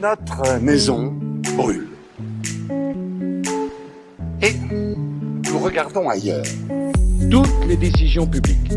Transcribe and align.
Notre 0.00 0.60
maison 0.60 1.14
brûle. 1.56 1.88
Et 4.42 4.54
nous 4.70 5.58
regardons 5.58 6.08
ailleurs. 6.08 6.44
Toutes 7.30 7.66
les 7.66 7.76
décisions 7.76 8.26
publiques 8.26 8.72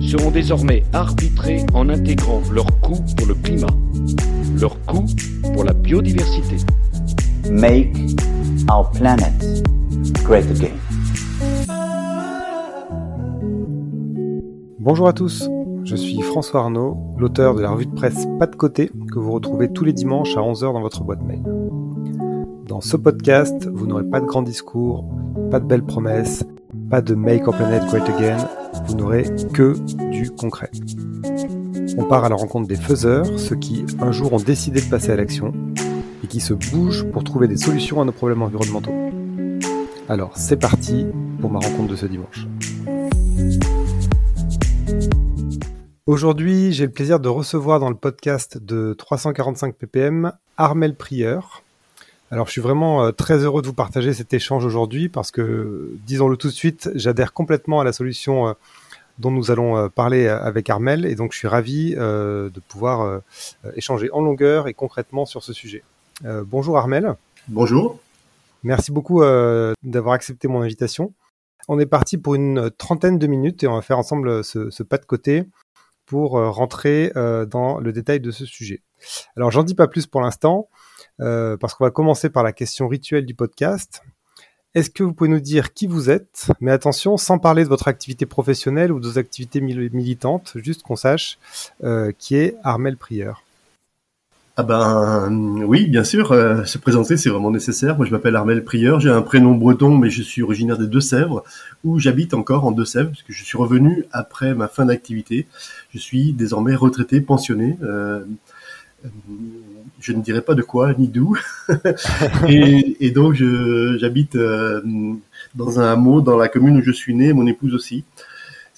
seront 0.00 0.30
désormais 0.30 0.82
arbitrées 0.92 1.64
en 1.74 1.88
intégrant 1.88 2.40
leur 2.50 2.66
coût 2.80 3.04
pour 3.16 3.26
le 3.26 3.34
climat, 3.34 3.66
leur 4.58 4.80
coût 4.86 5.06
pour 5.52 5.64
la 5.64 5.72
biodiversité. 5.72 6.56
Make 7.50 7.96
our 8.70 8.90
planet 8.92 9.34
great 10.24 10.46
again. 10.50 10.76
Bonjour 14.78 15.08
à 15.08 15.12
tous, 15.12 15.50
je 15.84 15.94
suis 15.94 16.22
François 16.22 16.60
Arnaud, 16.60 16.96
l'auteur 17.18 17.54
de 17.54 17.60
la 17.60 17.70
revue 17.70 17.86
de 17.86 17.94
presse 17.94 18.26
Pas 18.38 18.46
de 18.46 18.56
côté 18.56 18.90
que 19.10 19.18
vous 19.18 19.32
retrouvez 19.32 19.70
tous 19.72 19.84
les 19.84 19.92
dimanches 19.92 20.36
à 20.36 20.40
11h 20.40 20.72
dans 20.72 20.80
votre 20.80 21.02
boîte 21.02 21.22
mail. 21.22 21.42
Dans 22.66 22.80
ce 22.80 22.96
podcast, 22.96 23.68
vous 23.72 23.86
n'aurez 23.86 24.04
pas 24.04 24.20
de 24.20 24.26
grands 24.26 24.42
discours, 24.42 25.04
pas 25.50 25.60
de 25.60 25.66
belles 25.66 25.84
promesses, 25.84 26.44
pas 26.88 27.02
de 27.02 27.14
Make 27.14 27.46
Our 27.46 27.56
Planet 27.56 27.84
Great 27.86 28.08
Again, 28.08 28.36
vous 28.86 28.94
n'aurez 28.94 29.24
que 29.52 29.74
du 30.10 30.30
concret. 30.30 30.70
On 31.98 32.04
part 32.04 32.24
à 32.24 32.28
la 32.28 32.36
rencontre 32.36 32.68
des 32.68 32.76
faiseurs, 32.76 33.26
ceux 33.38 33.56
qui 33.56 33.84
un 34.00 34.12
jour 34.12 34.32
ont 34.32 34.38
décidé 34.38 34.80
de 34.80 34.88
passer 34.88 35.10
à 35.10 35.16
l'action 35.16 35.52
et 36.22 36.26
qui 36.26 36.40
se 36.40 36.54
bougent 36.54 37.04
pour 37.10 37.24
trouver 37.24 37.48
des 37.48 37.56
solutions 37.56 38.00
à 38.00 38.04
nos 38.04 38.12
problèmes 38.12 38.42
environnementaux. 38.42 38.94
Alors 40.08 40.36
c'est 40.36 40.56
parti 40.58 41.06
pour 41.40 41.50
ma 41.50 41.58
rencontre 41.58 41.90
de 41.90 41.96
ce 41.96 42.06
dimanche. 42.06 42.46
Aujourd'hui, 46.10 46.72
j'ai 46.72 46.86
le 46.86 46.90
plaisir 46.90 47.20
de 47.20 47.28
recevoir 47.28 47.78
dans 47.78 47.88
le 47.88 47.94
podcast 47.94 48.58
de 48.58 48.94
345 48.98 49.76
ppm 49.76 50.32
Armel 50.56 50.96
Prieur. 50.96 51.62
Alors, 52.32 52.48
je 52.48 52.50
suis 52.50 52.60
vraiment 52.60 53.04
euh, 53.04 53.12
très 53.12 53.44
heureux 53.44 53.62
de 53.62 53.68
vous 53.68 53.74
partager 53.74 54.12
cet 54.12 54.34
échange 54.34 54.64
aujourd'hui 54.64 55.08
parce 55.08 55.30
que, 55.30 55.92
disons-le 56.08 56.36
tout 56.36 56.48
de 56.48 56.52
suite, 56.52 56.90
j'adhère 56.96 57.32
complètement 57.32 57.78
à 57.78 57.84
la 57.84 57.92
solution 57.92 58.48
euh, 58.48 58.54
dont 59.20 59.30
nous 59.30 59.52
allons 59.52 59.76
euh, 59.76 59.88
parler 59.88 60.26
avec 60.26 60.68
Armel 60.68 61.06
et 61.06 61.14
donc 61.14 61.32
je 61.32 61.38
suis 61.38 61.46
ravi 61.46 61.94
de 61.94 62.60
pouvoir 62.66 63.20
échanger 63.76 64.10
en 64.10 64.20
longueur 64.20 64.66
et 64.66 64.74
concrètement 64.74 65.26
sur 65.26 65.44
ce 65.44 65.52
sujet. 65.52 65.84
bonjour 66.24 66.76
Armel. 66.76 67.14
Bonjour. 67.46 68.00
Merci 68.64 68.90
beaucoup 68.90 69.20
d'avoir 69.20 70.14
accepté 70.14 70.48
mon 70.48 70.62
invitation. 70.62 71.12
On 71.68 71.78
est 71.78 71.86
parti 71.86 72.18
pour 72.18 72.34
une 72.34 72.68
trentaine 72.78 73.16
de 73.16 73.28
minutes 73.28 73.62
et 73.62 73.68
on 73.68 73.74
va 73.74 73.82
faire 73.82 73.98
ensemble 73.98 74.42
ce, 74.42 74.70
ce 74.70 74.82
pas 74.82 74.98
de 74.98 75.04
côté 75.04 75.44
pour 76.10 76.38
euh, 76.38 76.50
rentrer 76.50 77.12
euh, 77.14 77.46
dans 77.46 77.78
le 77.78 77.92
détail 77.92 78.18
de 78.18 78.32
ce 78.32 78.44
sujet. 78.44 78.82
Alors 79.36 79.52
j'en 79.52 79.62
dis 79.62 79.76
pas 79.76 79.86
plus 79.86 80.08
pour 80.08 80.20
l'instant, 80.20 80.68
euh, 81.20 81.56
parce 81.56 81.74
qu'on 81.74 81.84
va 81.84 81.92
commencer 81.92 82.30
par 82.30 82.42
la 82.42 82.52
question 82.52 82.88
rituelle 82.88 83.24
du 83.26 83.34
podcast. 83.34 84.02
Est-ce 84.74 84.90
que 84.90 85.04
vous 85.04 85.12
pouvez 85.12 85.30
nous 85.30 85.38
dire 85.38 85.72
qui 85.72 85.86
vous 85.86 86.10
êtes? 86.10 86.50
Mais 86.60 86.72
attention, 86.72 87.16
sans 87.16 87.38
parler 87.38 87.62
de 87.62 87.68
votre 87.68 87.86
activité 87.86 88.26
professionnelle 88.26 88.90
ou 88.90 88.98
de 88.98 89.06
vos 89.06 89.18
activités 89.18 89.60
militantes, 89.60 90.52
juste 90.56 90.82
qu'on 90.82 90.96
sache 90.96 91.38
qui 92.18 92.36
est 92.36 92.56
Armel 92.62 92.96
Prieur. 92.96 93.42
Ah 94.60 94.62
ben 94.62 95.64
oui, 95.64 95.86
bien 95.86 96.04
sûr, 96.04 96.32
euh, 96.32 96.66
se 96.66 96.76
présenter 96.76 97.16
c'est 97.16 97.30
vraiment 97.30 97.50
nécessaire. 97.50 97.96
Moi 97.96 98.04
je 98.04 98.10
m'appelle 98.10 98.36
Armel 98.36 98.62
Prieur, 98.62 99.00
j'ai 99.00 99.08
un 99.08 99.22
prénom 99.22 99.54
breton 99.54 99.96
mais 99.96 100.10
je 100.10 100.22
suis 100.22 100.42
originaire 100.42 100.76
des 100.76 100.86
Deux-Sèvres 100.86 101.44
où 101.82 101.98
j'habite 101.98 102.34
encore 102.34 102.66
en 102.66 102.70
Deux-Sèvres 102.70 103.08
puisque 103.08 103.32
je 103.32 103.42
suis 103.42 103.56
revenu 103.56 104.04
après 104.12 104.54
ma 104.54 104.68
fin 104.68 104.84
d'activité. 104.84 105.46
Je 105.94 105.98
suis 105.98 106.34
désormais 106.34 106.74
retraité, 106.74 107.22
pensionné. 107.22 107.78
Euh, 107.82 108.20
je 109.98 110.12
ne 110.12 110.20
dirai 110.20 110.42
pas 110.42 110.54
de 110.54 110.60
quoi 110.60 110.92
ni 110.92 111.08
d'où. 111.08 111.38
et, 112.46 112.98
et, 113.00 113.10
donc 113.12 113.32
j'habite 113.32 114.36
euh, 114.36 114.82
dans 115.54 115.80
un 115.80 115.90
hameau 115.90 116.20
dans 116.20 116.36
la 116.36 116.48
commune 116.48 116.76
où 116.76 116.82
je 116.82 116.92
suis 116.92 117.14
né, 117.14 117.32
mon 117.32 117.46
épouse 117.46 117.74
aussi 117.74 118.04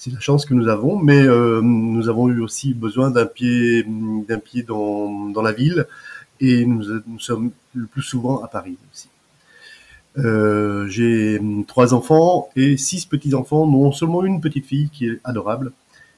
c'est 0.03 0.11
la 0.11 0.19
chance 0.19 0.45
que 0.45 0.53
nous 0.53 0.67
avons, 0.67 0.97
mais 0.99 1.21
euh, 1.21 1.61
nous 1.61 2.09
avons 2.09 2.27
eu 2.27 2.41
aussi 2.41 2.73
besoin 2.73 3.09
d'un 3.09 3.25
pied, 3.25 3.85
dans, 4.67 5.41
la 5.41 5.53
ville, 5.53 5.87
et 6.41 6.65
nous, 6.65 6.83
nous, 7.07 7.19
sommes 7.19 7.51
le 7.73 7.85
plus 7.85 8.01
souvent 8.01 8.43
à 8.43 8.49
Paris 8.49 8.77
aussi. 8.91 9.07
Euh, 10.17 10.87
j'ai 10.87 11.39
trois 11.67 11.93
enfants 11.93 12.49
et 12.57 12.75
six 12.75 13.05
petits-enfants, 13.05 13.65
dont 13.65 13.93
seulement 13.93 14.25
une 14.25 14.41
petite 14.41 14.65
fille 14.65 14.89
qui 14.89 15.07
est 15.07 15.21
adorable. 15.23 15.71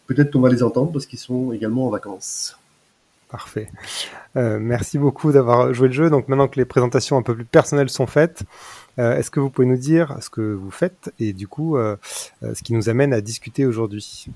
Peut-être 0.07 0.31
qu'on 0.31 0.41
va 0.41 0.49
les 0.49 0.63
entendre 0.63 0.91
parce 0.91 1.05
qu'ils 1.05 1.19
sont 1.19 1.51
également 1.51 1.85
en 1.85 1.91
vacances. 1.91 2.57
Parfait. 3.29 3.69
Euh, 4.35 4.57
merci 4.59 4.97
beaucoup 4.97 5.31
d'avoir 5.31 5.75
joué 5.75 5.89
le 5.89 5.93
jeu. 5.93 6.09
Donc 6.09 6.27
maintenant 6.27 6.47
que 6.47 6.59
les 6.59 6.65
présentations 6.65 7.17
un 7.17 7.21
peu 7.21 7.35
plus 7.35 7.45
personnelles 7.45 7.89
sont 7.89 8.07
faites, 8.07 8.45
euh, 8.99 9.17
est-ce 9.17 9.31
que 9.31 9.39
vous 9.39 9.49
pouvez 9.49 9.67
nous 9.67 9.77
dire 9.77 10.17
ce 10.21 10.29
que 10.29 10.41
vous 10.41 10.71
faites 10.71 11.13
et 11.19 11.33
du 11.33 11.47
coup 11.47 11.77
euh, 11.77 11.95
ce 12.41 12.61
qui 12.63 12.73
nous 12.73 12.89
amène 12.89 13.13
à 13.13 13.21
discuter 13.21 13.65
aujourd'hui? 13.65 14.27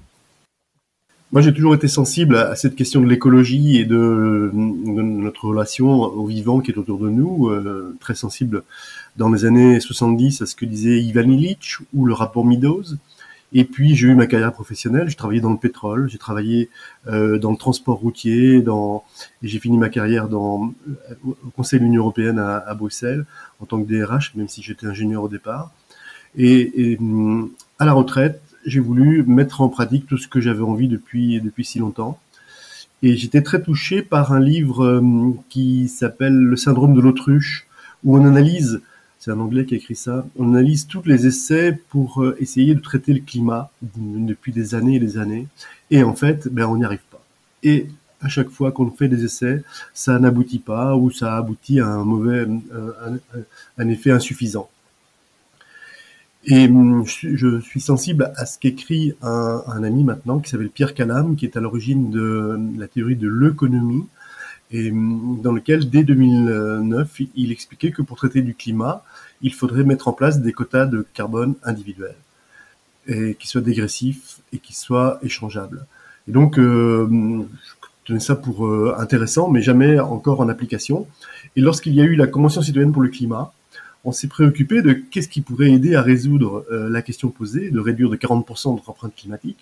Moi, 1.31 1.43
j'ai 1.43 1.53
toujours 1.53 1.75
été 1.75 1.87
sensible 1.87 2.35
à 2.35 2.55
cette 2.55 2.75
question 2.75 3.01
de 3.01 3.05
l'écologie 3.05 3.77
et 3.77 3.85
de, 3.85 4.49
notre 4.51 5.45
relation 5.45 6.01
au 6.01 6.25
vivant 6.25 6.59
qui 6.59 6.71
est 6.71 6.77
autour 6.77 6.97
de 6.97 7.07
nous, 7.07 7.51
très 7.99 8.15
sensible 8.15 8.63
dans 9.15 9.29
les 9.29 9.45
années 9.45 9.79
70 9.79 10.41
à 10.41 10.47
ce 10.47 10.55
que 10.55 10.65
disait 10.65 10.99
Ivan 10.99 11.29
Illich 11.29 11.77
ou 11.93 12.07
le 12.07 12.15
rapport 12.15 12.45
Meadows, 12.45 12.95
et 13.51 13.63
puis 13.63 13.95
j'ai 13.95 14.07
eu 14.07 14.15
ma 14.15 14.27
carrière 14.27 14.53
professionnelle, 14.53 15.09
j'ai 15.09 15.15
travaillé 15.15 15.41
dans 15.41 15.51
le 15.51 15.57
pétrole, 15.57 16.09
j'ai 16.09 16.17
travaillé 16.17 16.69
euh, 17.07 17.39
dans 17.39 17.51
le 17.51 17.57
transport 17.57 17.97
routier, 17.97 18.61
dans 18.61 19.03
et 19.41 19.47
j'ai 19.47 19.59
fini 19.59 19.77
ma 19.77 19.89
carrière 19.89 20.27
dans 20.27 20.73
euh, 20.87 21.15
au 21.23 21.49
Conseil 21.55 21.79
de 21.79 21.85
l'Union 21.85 22.03
européenne 22.03 22.37
à, 22.37 22.57
à, 22.57 22.73
Bruxelles 22.75 23.25
en 23.59 23.65
tant 23.65 23.81
que 23.81 23.87
DRH, 23.87 24.35
même 24.35 24.47
si 24.47 24.61
j'étais 24.61 24.85
ingénieur 24.85 25.23
au 25.23 25.29
départ. 25.29 25.71
Et, 26.37 26.91
et 26.91 26.99
à 27.79 27.85
la 27.85 27.93
retraite, 27.93 28.41
j'ai 28.65 28.79
voulu 28.79 29.23
mettre 29.23 29.61
en 29.61 29.69
pratique 29.69 30.05
tout 30.05 30.17
ce 30.17 30.27
que 30.27 30.39
j'avais 30.39 30.61
envie 30.61 30.87
depuis 30.87 31.41
depuis 31.41 31.65
si 31.65 31.79
longtemps. 31.79 32.19
Et 33.01 33.15
j'étais 33.15 33.41
très 33.41 33.61
touché 33.61 34.01
par 34.01 34.33
un 34.33 34.39
livre 34.41 34.83
euh, 34.83 35.31
qui 35.49 35.87
s'appelle 35.87 36.35
Le 36.35 36.55
syndrome 36.55 36.93
de 36.93 37.01
l'autruche, 37.01 37.65
où 38.03 38.17
on 38.17 38.25
analyse 38.25 38.81
c'est 39.19 39.31
un 39.31 39.39
Anglais 39.39 39.65
qui 39.65 39.73
a 39.73 39.77
écrit 39.77 39.97
ça. 39.97 40.25
On 40.37 40.53
analyse 40.53 40.87
tous 40.87 41.03
les 41.05 41.27
essais 41.27 41.77
pour 41.89 42.23
euh, 42.23 42.37
essayer 42.39 42.73
de 42.73 42.79
traiter 42.79 43.13
le 43.13 43.19
climat 43.19 43.69
depuis 43.81 44.53
des 44.53 44.75
années 44.75 44.95
et 44.95 44.99
des 44.99 45.17
années. 45.17 45.47
Et 45.91 46.03
en 46.03 46.15
fait, 46.15 46.47
ben, 46.47 46.65
on 46.65 46.77
n'y 46.77 46.85
arrive 46.85 47.03
pas. 47.11 47.21
Et 47.61 47.87
à 48.21 48.29
chaque 48.29 48.49
fois 48.49 48.71
qu'on 48.71 48.89
fait 48.91 49.09
des 49.09 49.25
essais, 49.25 49.61
ça 49.93 50.17
n'aboutit 50.19 50.59
pas 50.59 50.95
ou 50.95 51.11
ça 51.11 51.35
aboutit 51.35 51.81
à 51.81 51.87
un 51.87 52.05
mauvais, 52.05 52.47
euh, 52.73 53.17
un, 53.77 53.89
effet 53.89 54.11
insuffisant. 54.11 54.69
Et 56.45 56.67
hum, 56.67 57.05
je 57.05 57.59
suis 57.59 57.81
sensible 57.81 58.31
à 58.37 58.45
ce 58.45 58.57
qu'écrit 58.57 59.13
un, 59.21 59.83
ami 59.83 60.05
maintenant 60.05 60.39
qui 60.39 60.49
s'appelle 60.49 60.69
Pierre 60.69 60.93
Calam, 60.93 61.35
qui 61.35 61.45
est 61.45 61.57
à 61.57 61.59
l'origine 61.59 62.09
de 62.09 62.57
la 62.77 62.87
théorie 62.87 63.17
de 63.17 63.27
l'économie, 63.27 64.05
et 64.71 64.91
hum, 64.91 65.39
dans 65.41 65.51
lequel, 65.51 65.89
dès 65.89 66.03
2009, 66.03 67.21
il 67.35 67.51
expliquait 67.51 67.91
que 67.91 68.01
pour 68.01 68.17
traiter 68.17 68.41
du 68.41 68.53
climat, 68.53 69.03
il 69.41 69.53
faudrait 69.53 69.83
mettre 69.83 70.07
en 70.07 70.13
place 70.13 70.41
des 70.41 70.53
quotas 70.53 70.85
de 70.85 71.05
carbone 71.13 71.55
individuels, 71.63 72.15
et 73.07 73.35
qui 73.35 73.47
soient 73.47 73.61
dégressifs 73.61 74.41
et 74.53 74.59
qui 74.59 74.73
soient 74.73 75.19
échangeables. 75.23 75.85
Et 76.27 76.31
donc, 76.31 76.59
euh, 76.59 77.07
je 77.09 77.87
tenais 78.05 78.19
ça 78.19 78.35
pour 78.35 78.67
euh, 78.67 78.95
intéressant, 78.97 79.49
mais 79.49 79.61
jamais 79.61 79.99
encore 79.99 80.41
en 80.41 80.49
application. 80.49 81.07
Et 81.55 81.61
lorsqu'il 81.61 81.93
y 81.95 82.01
a 82.01 82.03
eu 82.03 82.15
la 82.15 82.27
Convention 82.27 82.61
citoyenne 82.61 82.91
pour 82.91 83.01
le 83.01 83.09
climat, 83.09 83.53
on 84.05 84.11
s'est 84.11 84.27
préoccupé 84.27 84.81
de 84.81 84.93
qu'est-ce 84.93 85.27
qui 85.27 85.41
pourrait 85.41 85.71
aider 85.71 85.95
à 85.95 86.01
résoudre 86.01 86.65
euh, 86.71 86.89
la 86.89 87.01
question 87.01 87.29
posée, 87.29 87.69
de 87.71 87.79
réduire 87.79 88.09
de 88.09 88.15
40% 88.15 88.75
notre 88.75 88.89
empreinte 88.89 89.15
climatique 89.15 89.57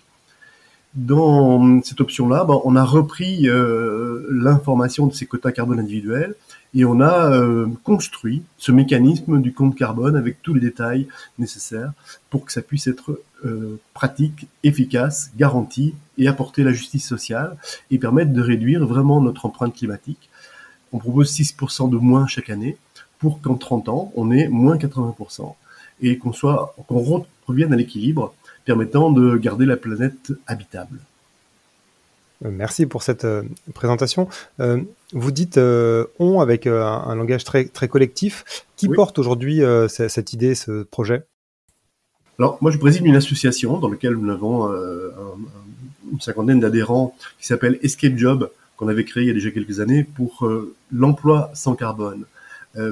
dans 0.94 1.82
cette 1.82 2.00
option-là, 2.00 2.44
ben, 2.44 2.60
on 2.64 2.74
a 2.74 2.84
repris 2.84 3.48
euh, 3.48 4.26
l'information 4.30 5.06
de 5.06 5.14
ces 5.14 5.26
quotas 5.26 5.52
carbone 5.52 5.78
individuels 5.78 6.34
et 6.74 6.84
on 6.84 7.00
a 7.00 7.30
euh, 7.30 7.66
construit 7.84 8.42
ce 8.56 8.72
mécanisme 8.72 9.40
du 9.40 9.52
compte 9.52 9.76
carbone 9.76 10.16
avec 10.16 10.42
tous 10.42 10.54
les 10.54 10.60
détails 10.60 11.06
nécessaires 11.38 11.92
pour 12.30 12.44
que 12.44 12.52
ça 12.52 12.62
puisse 12.62 12.86
être 12.86 13.20
euh, 13.44 13.78
pratique, 13.94 14.48
efficace, 14.64 15.30
garanti 15.36 15.94
et 16.16 16.26
apporter 16.26 16.64
la 16.64 16.72
justice 16.72 17.06
sociale 17.06 17.56
et 17.90 17.98
permettre 17.98 18.32
de 18.32 18.42
réduire 18.42 18.86
vraiment 18.86 19.20
notre 19.20 19.46
empreinte 19.46 19.74
climatique. 19.74 20.30
On 20.92 20.98
propose 20.98 21.30
6% 21.32 21.90
de 21.90 21.96
moins 21.96 22.26
chaque 22.26 22.50
année 22.50 22.76
pour 23.18 23.40
qu'en 23.40 23.56
30 23.56 23.88
ans, 23.88 24.12
on 24.16 24.30
ait 24.30 24.48
moins 24.48 24.76
80% 24.76 25.54
et 26.00 26.18
qu'on 26.18 26.32
soit 26.32 26.74
qu'on 26.86 27.24
revienne 27.46 27.72
à 27.72 27.76
l'équilibre 27.76 28.34
permettant 28.68 29.10
de 29.10 29.38
garder 29.38 29.64
la 29.64 29.78
planète 29.78 30.30
habitable. 30.46 30.98
Euh, 32.44 32.50
merci 32.52 32.84
pour 32.84 33.02
cette 33.02 33.24
euh, 33.24 33.42
présentation. 33.72 34.28
Euh, 34.60 34.82
vous 35.14 35.30
dites 35.30 35.58
on 36.18 36.40
avec 36.40 36.66
un, 36.66 37.14
langage 37.14 37.44
très, 37.44 37.64
très 37.64 37.88
collectif. 37.88 38.44
Qui 38.76 38.88
porte 38.88 39.18
aujourd'hui 39.18 39.62
cette 39.88 40.34
idée, 40.34 40.54
ce 40.54 40.82
projet? 40.82 41.24
Alors, 42.38 42.58
moi, 42.60 42.70
je 42.70 42.76
préside 42.76 43.06
une 43.06 43.16
association 43.16 43.78
dans 43.78 43.88
laquelle 43.88 44.12
nous 44.12 44.30
avons 44.30 44.68
une 46.12 46.20
cinquantaine 46.20 46.60
d'adhérents 46.60 47.16
qui 47.40 47.46
s'appelle 47.46 47.78
Escape 47.82 48.16
Job 48.16 48.50
qu'on 48.76 48.88
avait 48.88 49.04
créé 49.04 49.24
il 49.24 49.28
y 49.28 49.30
a 49.30 49.34
déjà 49.34 49.50
quelques 49.50 49.80
années 49.80 50.04
pour 50.04 50.46
l'emploi 50.92 51.50
sans 51.54 51.74
carbone, 51.74 52.24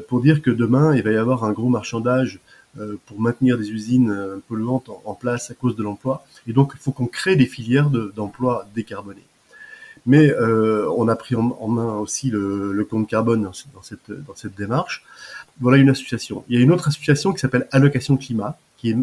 pour 0.08 0.22
dire 0.22 0.40
que 0.40 0.50
demain, 0.50 0.96
il 0.96 1.02
va 1.02 1.12
y 1.12 1.16
avoir 1.16 1.44
un 1.44 1.52
gros 1.52 1.68
marchandage 1.68 2.40
pour 3.06 3.20
maintenir 3.20 3.58
des 3.58 3.70
usines 3.70 4.40
polluantes 4.48 4.90
en, 5.04 5.14
place 5.14 5.50
à 5.50 5.54
cause 5.54 5.76
de 5.76 5.82
l'emploi. 5.82 6.24
Et 6.46 6.52
donc, 6.52 6.72
il 6.74 6.80
faut 6.80 6.92
qu'on 6.92 7.06
crée 7.06 7.36
des 7.36 7.46
filières 7.46 7.90
d'emploi 7.90 8.66
décarbonés. 8.74 9.24
Mais 10.04 10.32
on 10.38 11.08
a 11.08 11.16
pris 11.16 11.34
en, 11.34 11.68
main 11.68 11.98
aussi 11.98 12.30
le, 12.30 12.86
compte 12.88 13.08
carbone 13.08 13.42
dans, 13.42 13.82
cette, 13.82 14.10
dans 14.10 14.34
cette 14.34 14.56
démarche. 14.56 15.04
Voilà 15.60 15.78
une 15.78 15.88
association. 15.88 16.44
Il 16.48 16.56
y 16.56 16.60
a 16.60 16.62
une 16.62 16.72
autre 16.72 16.88
association 16.88 17.32
qui 17.32 17.40
s'appelle 17.40 17.66
Allocation 17.72 18.16
Climat, 18.16 18.58
qui 18.76 18.90
est 18.90 18.96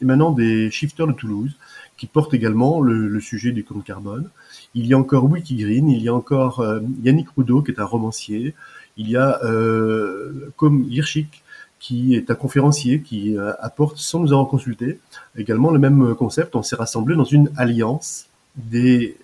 émanant 0.00 0.32
des 0.32 0.70
shifters 0.70 1.06
de 1.06 1.12
Toulouse, 1.12 1.56
qui 1.96 2.06
porte 2.06 2.34
également 2.34 2.80
le, 2.80 3.20
sujet 3.20 3.52
du 3.52 3.64
compte 3.64 3.84
carbone. 3.84 4.28
Il 4.74 4.86
y 4.86 4.94
a 4.94 4.98
encore 4.98 5.24
Wikigreen, 5.24 5.88
il 5.88 6.02
y 6.02 6.08
a 6.08 6.14
encore 6.14 6.60
euh, 6.60 6.80
Yannick 7.02 7.28
Roudot, 7.30 7.62
qui 7.62 7.70
est 7.70 7.80
un 7.80 7.84
romancier. 7.84 8.54
Il 8.96 9.08
y 9.08 9.16
a 9.16 9.40
euh, 9.44 10.52
comme 10.56 10.86
Hirschik, 10.90 11.42
qui 11.84 12.14
est 12.14 12.30
un 12.30 12.34
conférencier 12.34 13.00
qui 13.00 13.36
euh, 13.36 13.52
apporte, 13.60 13.98
sans 13.98 14.20
nous 14.20 14.32
avoir 14.32 14.48
consulté, 14.48 14.98
également 15.36 15.70
le 15.70 15.78
même 15.78 16.14
concept. 16.14 16.56
On 16.56 16.62
s'est 16.62 16.76
rassemblés 16.76 17.16
dans 17.16 17.24
une 17.24 17.50
alliance 17.56 18.26
des 18.56 19.16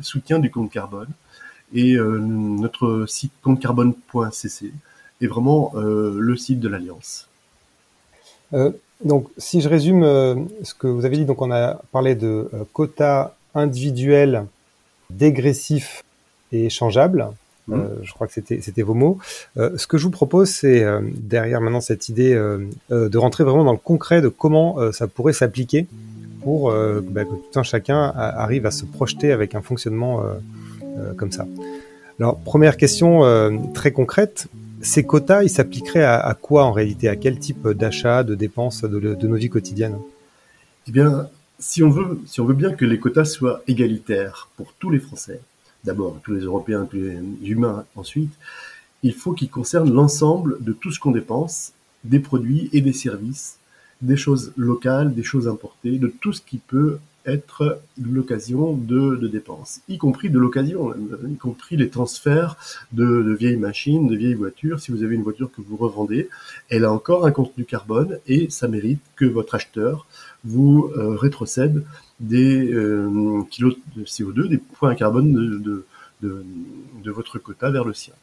soutiens 0.00 0.38
du 0.38 0.50
compte 0.50 0.70
carbone. 0.70 1.08
Et 1.74 1.96
notre 1.96 3.06
site 3.08 3.32
comptecarbone.cc 3.42 4.72
est 5.22 5.26
vraiment 5.26 5.72
le 5.74 6.36
site 6.36 6.60
de 6.60 6.68
l'alliance. 6.68 7.28
Donc, 9.04 9.28
si 9.36 9.60
je 9.60 9.68
résume 9.68 10.04
euh, 10.04 10.36
ce 10.62 10.74
que 10.74 10.86
vous 10.86 11.04
avez 11.04 11.16
dit, 11.16 11.24
donc 11.24 11.42
on 11.42 11.50
a 11.50 11.80
parlé 11.90 12.14
de 12.14 12.48
euh, 12.54 12.64
quotas 12.72 13.32
individuels, 13.54 14.46
dégressifs 15.10 16.04
et 16.52 16.66
échangeables. 16.66 17.28
Mmh. 17.68 17.74
Euh, 17.74 17.86
je 18.02 18.12
crois 18.12 18.26
que 18.26 18.32
c'était 18.32 18.82
vos 18.82 18.94
mots. 18.94 19.18
ce 19.56 19.86
que 19.86 19.98
je 19.98 20.04
vous 20.04 20.10
propose, 20.10 20.48
c'est 20.48 20.84
derrière 21.16 21.60
maintenant 21.60 21.80
cette 21.80 22.08
idée 22.08 22.34
de 22.90 23.18
rentrer 23.18 23.44
vraiment 23.44 23.64
dans 23.64 23.72
le 23.72 23.78
concret 23.78 24.20
de 24.20 24.28
comment 24.28 24.92
ça 24.92 25.06
pourrait 25.06 25.32
s'appliquer 25.32 25.86
pour 26.42 26.72
bah, 26.72 27.24
que 27.24 27.30
tout 27.30 27.58
un 27.58 27.62
chacun 27.62 28.12
arrive 28.16 28.66
à 28.66 28.72
se 28.72 28.84
projeter 28.84 29.30
avec 29.32 29.54
un 29.54 29.62
fonctionnement 29.62 30.22
comme 31.16 31.30
ça. 31.30 31.46
Alors, 32.18 32.38
première 32.38 32.76
question 32.76 33.22
très 33.74 33.92
concrète 33.92 34.48
ces 34.82 35.04
quotas, 35.04 35.44
ils 35.44 35.48
s'appliqueraient 35.48 36.04
à, 36.04 36.36
quoi 36.40 36.64
en 36.64 36.72
réalité? 36.72 37.08
À 37.08 37.16
quel 37.16 37.38
type 37.38 37.68
d'achat, 37.68 38.24
de 38.24 38.34
dépenses 38.34 38.82
de, 38.82 39.26
nos 39.26 39.36
vies 39.36 39.48
quotidiennes? 39.48 39.96
Eh 40.88 40.90
bien, 40.90 41.28
si 41.58 41.82
on, 41.82 41.90
veut, 41.90 42.20
si 42.26 42.40
on 42.40 42.44
veut 42.44 42.54
bien 42.54 42.72
que 42.72 42.84
les 42.84 42.98
quotas 42.98 43.24
soient 43.24 43.62
égalitaires 43.68 44.48
pour 44.56 44.74
tous 44.78 44.90
les 44.90 44.98
Français, 44.98 45.40
d'abord, 45.84 46.20
tous 46.22 46.34
les 46.34 46.42
Européens, 46.42 46.86
tous 46.90 46.96
les 46.96 47.20
humains 47.42 47.84
ensuite, 47.96 48.32
il 49.02 49.14
faut 49.14 49.32
qu'ils 49.32 49.50
concernent 49.50 49.92
l'ensemble 49.92 50.58
de 50.60 50.72
tout 50.72 50.92
ce 50.92 51.00
qu'on 51.00 51.10
dépense, 51.10 51.72
des 52.04 52.20
produits 52.20 52.68
et 52.72 52.80
des 52.80 52.92
services, 52.92 53.58
des 54.00 54.16
choses 54.16 54.52
locales, 54.56 55.14
des 55.14 55.22
choses 55.22 55.48
importées, 55.48 55.98
de 55.98 56.08
tout 56.08 56.32
ce 56.32 56.40
qui 56.40 56.58
peut 56.58 56.98
être 57.24 57.80
l'occasion 58.00 58.72
de, 58.72 59.28
dépenses, 59.28 59.80
y 59.88 59.96
compris 59.96 60.28
de 60.28 60.40
l'occasion, 60.40 60.92
y 61.28 61.36
compris 61.36 61.76
les 61.76 61.88
transferts 61.88 62.56
de, 62.92 63.22
de, 63.22 63.32
vieilles 63.32 63.56
machines, 63.56 64.08
de 64.08 64.16
vieilles 64.16 64.34
voitures. 64.34 64.80
Si 64.80 64.90
vous 64.90 65.04
avez 65.04 65.14
une 65.14 65.22
voiture 65.22 65.50
que 65.52 65.60
vous 65.60 65.76
revendez, 65.76 66.28
elle 66.68 66.84
a 66.84 66.92
encore 66.92 67.24
un 67.24 67.30
contenu 67.30 67.64
carbone 67.64 68.18
et 68.26 68.50
ça 68.50 68.66
mérite 68.66 69.00
que 69.14 69.24
votre 69.24 69.54
acheteur 69.54 70.06
vous 70.44 70.90
euh, 70.96 71.14
rétrocède 71.16 71.84
des 72.22 72.72
euh, 72.72 73.42
kilos 73.50 73.74
de 73.96 74.04
CO2, 74.04 74.48
des 74.48 74.58
points 74.58 74.94
carbone 74.94 75.32
de, 75.32 75.84
de, 76.22 76.44
de 77.04 77.10
votre 77.10 77.38
quota 77.38 77.70
vers 77.70 77.84
le 77.84 77.92
sien. 77.92 78.14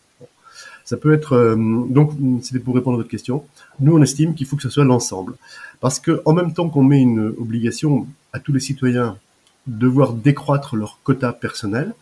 Ça 0.83 0.97
peut 0.97 1.13
être 1.13 1.33
euh, 1.33 1.55
donc 1.89 2.13
c'était 2.41 2.59
pour 2.59 2.75
répondre 2.75 2.95
à 2.95 2.97
votre 2.97 3.09
question. 3.09 3.45
Nous 3.79 3.95
on 3.95 4.01
estime 4.01 4.33
qu'il 4.33 4.47
faut 4.47 4.55
que 4.55 4.63
ce 4.63 4.69
soit 4.69 4.85
l'ensemble 4.85 5.35
parce 5.79 5.99
que 5.99 6.21
en 6.25 6.33
même 6.33 6.53
temps 6.53 6.69
qu'on 6.69 6.83
met 6.83 6.99
une 6.99 7.27
obligation 7.37 8.07
à 8.33 8.39
tous 8.39 8.53
les 8.53 8.59
citoyens 8.59 9.17
de 9.67 9.77
devoir 9.77 10.13
décroître 10.13 10.75
leur 10.75 10.99
quota 11.03 11.31
personnel, 11.31 11.93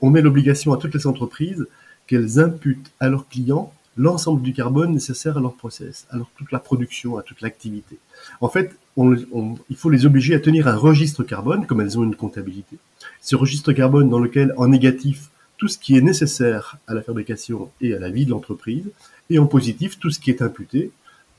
on 0.00 0.10
met 0.10 0.20
l'obligation 0.20 0.72
à 0.72 0.76
toutes 0.76 0.94
les 0.94 1.06
entreprises 1.06 1.66
qu'elles 2.06 2.38
imputent 2.38 2.90
à 3.00 3.08
leurs 3.08 3.28
clients 3.28 3.72
l'ensemble 3.96 4.42
du 4.42 4.52
carbone 4.52 4.92
nécessaire 4.92 5.36
à 5.38 5.40
leur 5.40 5.54
process, 5.54 6.06
à 6.10 6.16
leur, 6.16 6.30
toute 6.36 6.52
la 6.52 6.58
production, 6.58 7.18
à 7.18 7.22
toute 7.22 7.40
l'activité. 7.40 7.98
En 8.40 8.48
fait, 8.48 8.76
il 8.96 9.76
faut 9.76 9.90
les 9.90 10.06
obliger 10.06 10.34
à 10.34 10.40
tenir 10.40 10.68
un 10.68 10.76
registre 10.76 11.22
carbone, 11.22 11.66
comme 11.66 11.80
elles 11.80 11.98
ont 11.98 12.04
une 12.04 12.16
comptabilité. 12.16 12.76
Ce 13.20 13.36
registre 13.36 13.72
carbone 13.72 14.08
dans 14.08 14.18
lequel, 14.18 14.54
en 14.56 14.68
négatif, 14.68 15.30
tout 15.58 15.68
ce 15.68 15.78
qui 15.78 15.96
est 15.96 16.00
nécessaire 16.00 16.78
à 16.86 16.94
la 16.94 17.02
fabrication 17.02 17.70
et 17.80 17.94
à 17.94 17.98
la 17.98 18.10
vie 18.10 18.24
de 18.24 18.30
l'entreprise, 18.30 18.84
et 19.28 19.38
en 19.38 19.46
positif, 19.46 19.98
tout 19.98 20.10
ce 20.10 20.18
qui 20.18 20.30
est 20.30 20.42
imputé 20.42 20.90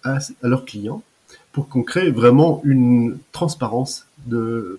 à, 0.04 0.20
leurs 0.44 0.66
clients, 0.66 1.04
pour 1.52 1.68
qu'on 1.68 1.84
crée 1.84 2.12
vraiment 2.12 2.62
une 2.64 3.18
transparence 3.32 4.06
de, 4.26 4.78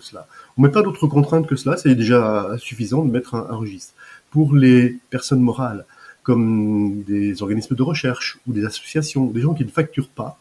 cela. 0.00 0.26
On 0.56 0.62
ne 0.62 0.66
met 0.66 0.72
pas 0.72 0.82
d'autres 0.82 1.06
contraintes 1.06 1.46
que 1.46 1.56
cela, 1.56 1.76
c'est 1.76 1.94
déjà 1.94 2.50
suffisant 2.58 3.04
de 3.04 3.10
mettre 3.10 3.34
un, 3.34 3.56
registre. 3.56 3.94
Pour 4.30 4.54
les 4.54 4.98
personnes 5.10 5.40
morales, 5.40 5.84
comme 6.22 7.02
des 7.02 7.42
organismes 7.42 7.74
de 7.74 7.82
recherche 7.82 8.38
ou 8.46 8.52
des 8.52 8.64
associations, 8.64 9.26
des 9.26 9.40
gens 9.40 9.54
qui 9.54 9.64
ne 9.64 9.70
facturent 9.70 10.08
pas, 10.08 10.38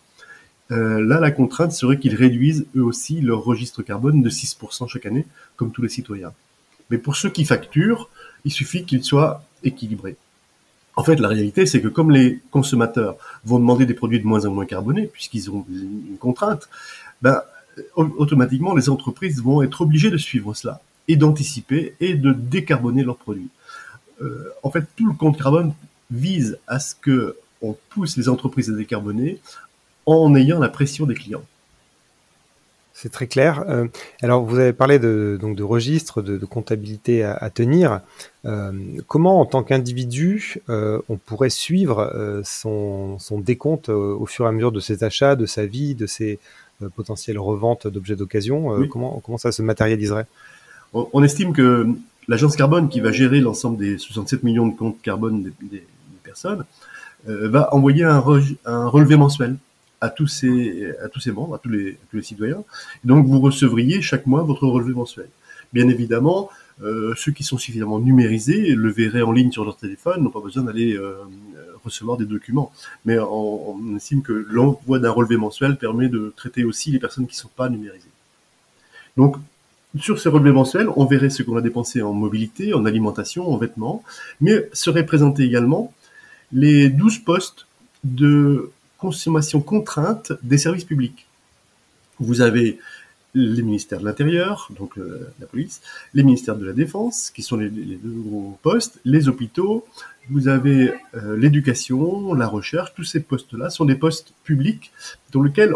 euh, 0.72 1.06
là, 1.06 1.20
la 1.20 1.32
contrainte 1.32 1.74
serait 1.74 2.00
qu'ils 2.00 2.16
réduisent 2.16 2.66
eux 2.76 2.84
aussi 2.84 3.20
leur 3.20 3.44
registre 3.44 3.82
carbone 3.82 4.22
de 4.22 4.30
6% 4.30 4.88
chaque 4.88 5.06
année, 5.06 5.26
comme 5.56 5.72
tous 5.72 5.82
les 5.82 5.90
citoyens. 5.90 6.32
Mais 6.90 6.98
pour 6.98 7.16
ceux 7.16 7.30
qui 7.30 7.46
facturent, 7.46 8.10
il 8.46 8.52
suffit 8.52 8.86
qu'il 8.86 9.04
soit 9.04 9.44
équilibré. 9.64 10.16
En 10.96 11.04
fait, 11.04 11.18
la 11.20 11.28
réalité, 11.28 11.66
c'est 11.66 11.82
que 11.82 11.88
comme 11.88 12.12
les 12.12 12.40
consommateurs 12.52 13.16
vont 13.46 13.60
demander 13.60 13.86
des 13.86 13.94
produits 13.94 14.20
de 14.20 14.28
moins 14.28 14.46
en 14.46 14.52
moins 14.52 14.66
carbonés, 14.66 15.08
puisqu'ils 15.08 15.50
ont 15.50 15.66
une 15.70 16.18
contrainte, 16.20 16.70
ben, 17.22 17.42
automatiquement, 17.96 18.76
les 18.76 18.90
entreprises 18.90 19.42
vont 19.42 19.62
être 19.62 19.82
obligées 19.82 20.12
de 20.12 20.18
suivre 20.18 20.54
cela 20.54 20.82
et 21.08 21.16
d'anticiper 21.16 21.96
et 22.00 22.14
de 22.14 22.34
décarboner 22.34 23.04
leurs 23.04 23.18
produits. 23.18 23.50
Euh, 24.22 24.54
en 24.64 24.72
fait, 24.72 24.86
tout 24.96 25.08
le 25.08 25.14
compte 25.14 25.38
carbone 25.38 25.74
vise 26.10 26.58
à 26.68 26.80
ce 26.80 26.96
que 26.96 27.38
on 27.62 27.76
pousse 27.90 28.18
les 28.18 28.28
entreprises 28.30 28.70
à 28.70 28.74
décarboner 28.74 29.40
en 30.06 30.34
ayant 30.36 30.60
la 30.60 30.70
pression 30.70 31.06
des 31.06 31.14
clients. 31.14 31.44
C'est 33.02 33.12
très 33.12 33.26
clair. 33.26 33.64
Euh, 33.68 33.88
alors, 34.22 34.44
vous 34.44 34.60
avez 34.60 34.74
parlé 34.74 35.00
de, 35.00 35.36
donc 35.42 35.56
de 35.56 35.64
registres, 35.64 36.22
de, 36.22 36.46
comptabilité 36.46 37.24
à, 37.24 37.50
tenir. 37.50 38.02
Euh, 38.46 38.72
comment, 39.08 39.40
en 39.40 39.46
tant 39.48 39.64
qu'individu, 39.64 40.58
euh, 40.70 41.00
on 41.10 41.18
pourrait 41.18 41.50
suivre 41.50 42.42
son, 42.44 43.18
décompte 43.40 43.90
au 43.90 44.28
fur 44.28 44.46
et 44.46 44.50
à 44.50 44.52
mesure 44.52 44.72
de 44.72 44.80
ses 44.80 45.04
achats, 45.04 45.36
de 45.36 45.48
sa 45.48 45.66
vie, 45.66 45.96
de 45.96 46.06
ses 46.06 46.38
potentielles 46.96 47.40
reventes 47.40 47.88
d'objets 47.88 48.16
d'occasion 48.16 48.88
comment, 48.88 49.20
comment 49.26 49.40
ça 49.40 49.52
se 49.52 49.64
matérialiserait? 49.64 50.28
On, 50.94 51.24
estime 51.24 51.54
que 51.54 51.88
l'agence 52.32 52.56
carbone, 52.56 52.90
qui 52.90 53.00
va 53.00 53.12
gérer 53.12 53.40
l'ensemble 53.42 53.78
des 53.78 53.98
67 53.98 54.44
millions 54.44 54.68
de 54.68 54.76
comptes 54.76 55.02
carbone 55.02 55.52
des, 55.62 55.84
personnes, 56.24 56.64
va 57.26 57.74
envoyer 57.74 58.04
un 58.04 58.20
relevé 58.88 59.16
mensuel 59.16 59.58
à 60.02 60.10
tous 60.10 60.28
ces, 60.28 60.92
à 61.04 61.08
tous 61.08 61.28
membres, 61.28 61.56
à 61.56 61.60
tous 61.60 61.70
les, 61.70 61.98
citoyens. 62.22 62.64
donc, 63.04 63.28
vous 63.28 63.40
recevriez 63.40 64.02
chaque 64.02 64.26
mois 64.26 64.42
votre 64.42 64.68
relevé 64.68 64.94
mensuel. 64.94 65.30
Bien 65.74 65.88
évidemment, 65.88 66.50
euh, 66.82 67.14
ceux 67.16 67.32
qui 67.32 67.44
sont 67.44 67.60
suffisamment 67.60 68.00
numérisés 68.00 68.74
le 68.74 68.92
verraient 68.92 69.22
en 69.22 69.32
ligne 69.32 69.52
sur 69.52 69.64
leur 69.64 69.78
téléphone, 69.78 70.24
n'ont 70.24 70.32
pas 70.32 70.42
besoin 70.42 70.64
d'aller 70.64 70.96
euh, 70.98 71.14
recevoir 71.86 72.18
des 72.18 72.26
documents. 72.26 72.74
Mais 73.06 73.20
on, 73.20 73.96
estime 73.96 74.24
que 74.24 74.34
l'envoi 74.34 74.98
d'un 74.98 75.12
relevé 75.12 75.38
mensuel 75.38 75.78
permet 75.78 76.10
de 76.10 76.34
traiter 76.36 76.64
aussi 76.64 76.92
les 76.92 77.00
personnes 77.00 77.28
qui 77.28 77.36
ne 77.36 77.42
sont 77.42 77.52
pas 77.56 77.70
numérisées. 77.70 78.10
Donc, 79.18 79.38
sur 80.00 80.20
ces 80.20 80.30
relevés 80.30 80.52
mensuels, 80.52 80.88
on 80.96 81.06
verrait 81.06 81.30
ce 81.30 81.44
qu'on 81.44 81.58
a 81.58 81.62
dépensé 81.62 82.02
en 82.02 82.14
mobilité, 82.14 82.74
en 82.74 82.86
alimentation, 82.86 83.52
en 83.52 83.58
vêtements, 83.58 84.04
mais 84.40 84.70
seraient 84.74 85.06
présentés 85.06 85.44
également 85.44 85.94
les 86.54 86.90
12 86.90 87.20
postes 87.20 87.68
de 88.04 88.72
consommation 88.98 89.62
contrainte 89.62 90.34
des 90.44 90.58
services 90.58 90.86
publics. 90.86 91.26
Vous 92.20 92.42
avez 92.42 92.80
les 93.34 93.62
ministères 93.62 94.00
de 94.00 94.06
l'Intérieur, 94.06 94.70
donc 94.78 94.98
euh, 94.98 95.32
la 95.40 95.46
police, 95.46 95.82
les 96.14 96.24
ministères 96.24 96.58
de 96.58 96.66
la 96.66 96.74
Défense, 96.74 97.32
qui 97.32 97.42
sont 97.42 97.56
les, 97.56 97.70
deux 97.70 98.10
gros 98.10 98.58
postes, 98.62 99.00
les 99.06 99.30
hôpitaux, 99.30 99.86
vous 100.30 100.48
avez 100.48 100.94
euh, 101.16 101.38
l'éducation, 101.38 102.34
la 102.34 102.48
recherche, 102.48 102.94
tous 102.94 103.06
ces 103.06 103.22
postes-là 103.22 103.70
sont 103.70 103.86
des 103.86 103.96
postes 103.96 104.34
publics 104.44 104.92
dans 105.32 105.42
lesquels 105.42 105.74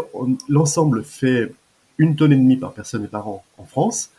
l'ensemble 0.48 1.02
fait 1.02 1.52
une 1.98 2.16
tonne 2.16 2.32
et 2.32 2.36
demie 2.36 2.56
par 2.56 2.72
personne 2.72 3.04
et 3.04 3.08
par 3.08 3.28
an 3.28 3.44
en 3.58 3.64
France, 3.64 4.10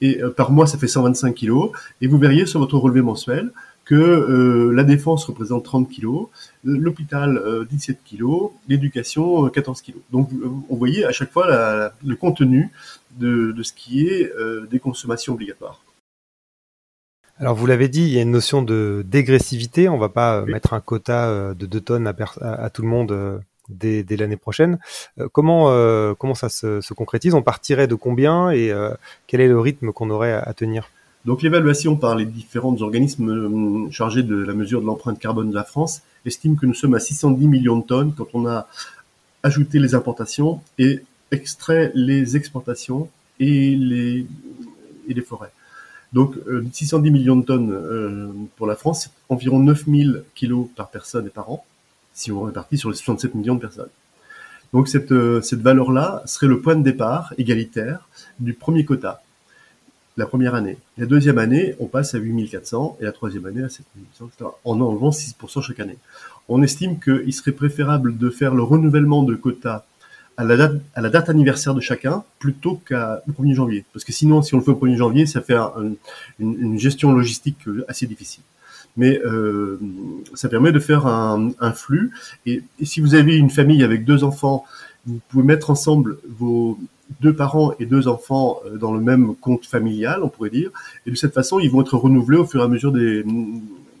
et 0.00 0.22
euh, 0.22 0.30
par 0.30 0.50
mois 0.50 0.66
ça 0.66 0.78
fait 0.78 0.88
125 0.88 1.34
kilos, 1.34 1.70
et 2.00 2.06
vous 2.06 2.18
verriez 2.18 2.46
sur 2.46 2.60
votre 2.60 2.76
relevé 2.76 3.02
mensuel 3.02 3.52
que 3.84 3.94
euh, 3.94 4.72
la 4.72 4.84
défense 4.84 5.24
représente 5.24 5.64
30 5.64 5.88
kilos, 5.88 6.28
l'hôpital 6.64 7.40
17 7.68 7.96
euh, 7.96 8.00
kilos, 8.04 8.50
l'éducation 8.68 9.48
14 9.48 9.78
euh, 9.78 9.82
kilos. 9.82 10.02
Donc 10.10 10.30
on 10.68 10.76
voyait 10.76 11.04
à 11.04 11.12
chaque 11.12 11.32
fois 11.32 11.92
le 12.04 12.16
contenu 12.16 12.70
de, 13.18 13.54
ce 13.62 13.72
qui 13.72 14.06
est 14.06 14.32
des 14.70 14.78
consommations 14.78 15.34
obligatoires. 15.34 15.82
Alors 17.38 17.56
vous 17.56 17.66
l'avez 17.66 17.88
dit, 17.88 18.02
il 18.02 18.10
y 18.10 18.18
a 18.18 18.22
une 18.22 18.30
notion 18.30 18.62
de 18.62 19.04
dégressivité. 19.06 19.88
On 19.88 19.98
va 19.98 20.08
pas 20.08 20.44
mettre 20.44 20.74
un 20.74 20.80
quota 20.80 21.54
de 21.54 21.66
2 21.66 21.80
tonnes 21.80 22.06
à, 22.06 22.70
tout 22.70 22.82
le 22.82 22.88
monde 22.88 23.42
dès, 23.68 24.04
l'année 24.10 24.36
prochaine. 24.36 24.78
comment 25.32 25.66
comment 26.14 26.34
ça 26.34 26.48
se, 26.48 26.92
concrétise? 26.92 27.34
On 27.34 27.42
partirait 27.42 27.86
de 27.86 27.94
combien 27.94 28.50
et 28.50 28.72
quel 29.26 29.40
est 29.40 29.48
le 29.48 29.60
rythme 29.60 29.92
qu'on 29.92 30.10
aurait 30.10 30.32
à 30.32 30.52
tenir? 30.54 30.88
Donc 31.24 31.42
l'évaluation 31.42 31.96
par 31.96 32.16
les 32.16 32.24
différents 32.24 32.80
organismes 32.80 33.28
euh, 33.30 33.90
chargés 33.90 34.24
de 34.24 34.34
la 34.34 34.54
mesure 34.54 34.80
de 34.80 34.86
l'empreinte 34.86 35.20
carbone 35.20 35.50
de 35.50 35.54
la 35.54 35.62
France 35.62 36.02
estime 36.26 36.56
que 36.56 36.66
nous 36.66 36.74
sommes 36.74 36.94
à 36.94 36.98
610 36.98 37.46
millions 37.46 37.78
de 37.78 37.84
tonnes 37.84 38.12
quand 38.16 38.26
on 38.34 38.46
a 38.46 38.66
ajouté 39.44 39.78
les 39.78 39.94
importations 39.94 40.60
et 40.78 41.02
extrait 41.30 41.92
les 41.94 42.36
exportations 42.36 43.08
et 43.38 43.76
les, 43.76 44.26
et 45.08 45.14
les 45.14 45.22
forêts. 45.22 45.52
Donc 46.12 46.34
610 46.72 47.08
euh, 47.08 47.12
millions 47.12 47.36
de 47.36 47.44
tonnes 47.44 47.72
euh, 47.72 48.32
pour 48.56 48.66
la 48.66 48.74
France, 48.74 49.10
environ 49.28 49.60
9000 49.60 50.24
kilos 50.34 50.66
par 50.74 50.90
personne 50.90 51.26
et 51.26 51.30
par 51.30 51.50
an, 51.50 51.64
si 52.14 52.32
on 52.32 52.42
répartit 52.42 52.78
sur 52.78 52.90
les 52.90 52.96
67 52.96 53.34
millions 53.34 53.54
de 53.54 53.60
personnes. 53.60 53.88
Donc 54.72 54.88
cette, 54.88 55.12
cette 55.42 55.60
valeur-là 55.60 56.22
serait 56.24 56.46
le 56.46 56.60
point 56.60 56.76
de 56.76 56.82
départ 56.82 57.34
égalitaire 57.36 58.08
du 58.40 58.54
premier 58.54 58.84
quota 58.84 59.22
la 60.16 60.26
première 60.26 60.54
année. 60.54 60.76
La 60.98 61.06
deuxième 61.06 61.38
année, 61.38 61.74
on 61.78 61.86
passe 61.86 62.14
à 62.14 62.18
8400 62.18 62.98
et 63.00 63.04
la 63.04 63.12
troisième 63.12 63.46
année 63.46 63.62
à 63.62 63.68
7800, 63.68 64.26
etc. 64.26 64.50
En 64.64 64.80
enlevant 64.80 65.10
6% 65.10 65.62
chaque 65.62 65.80
année. 65.80 65.96
On 66.48 66.62
estime 66.62 67.00
qu'il 67.00 67.32
serait 67.32 67.52
préférable 67.52 68.18
de 68.18 68.30
faire 68.30 68.54
le 68.54 68.62
renouvellement 68.62 69.22
de 69.22 69.34
quotas 69.34 69.84
à 70.36 70.44
la 70.44 70.56
date, 70.56 70.80
à 70.94 71.00
la 71.00 71.08
date 71.08 71.28
anniversaire 71.28 71.74
de 71.74 71.80
chacun 71.80 72.24
plutôt 72.38 72.80
le 72.90 73.32
1er 73.32 73.54
janvier. 73.54 73.84
Parce 73.92 74.04
que 74.04 74.12
sinon, 74.12 74.42
si 74.42 74.54
on 74.54 74.58
le 74.58 74.64
fait 74.64 74.70
au 74.70 74.76
1er 74.76 74.96
janvier, 74.96 75.26
ça 75.26 75.40
fait 75.40 75.56
une, 76.38 76.78
gestion 76.78 77.12
logistique 77.12 77.58
assez 77.88 78.06
difficile. 78.06 78.42
Mais 78.96 79.18
euh, 79.24 79.78
ça 80.34 80.48
permet 80.48 80.72
de 80.72 80.80
faire 80.80 81.06
un, 81.06 81.72
flux. 81.72 82.12
et, 82.46 82.62
si 82.82 83.00
vous 83.00 83.14
avez 83.14 83.36
une 83.36 83.50
famille 83.50 83.82
avec 83.82 84.04
deux 84.04 84.22
enfants, 84.24 84.64
vous 85.06 85.20
pouvez 85.28 85.44
mettre 85.44 85.70
ensemble 85.70 86.18
vos, 86.28 86.78
deux 87.20 87.34
parents 87.34 87.74
et 87.78 87.86
deux 87.86 88.08
enfants 88.08 88.60
euh, 88.66 88.76
dans 88.76 88.92
le 88.92 89.00
même 89.00 89.34
compte 89.36 89.66
familial, 89.66 90.22
on 90.22 90.28
pourrait 90.28 90.50
dire. 90.50 90.70
Et 91.06 91.10
de 91.10 91.16
cette 91.16 91.34
façon, 91.34 91.58
ils 91.58 91.70
vont 91.70 91.82
être 91.82 91.96
renouvelés 91.96 92.38
au 92.38 92.46
fur 92.46 92.60
et 92.60 92.64
à 92.64 92.68
mesure 92.68 92.92
des, 92.92 93.24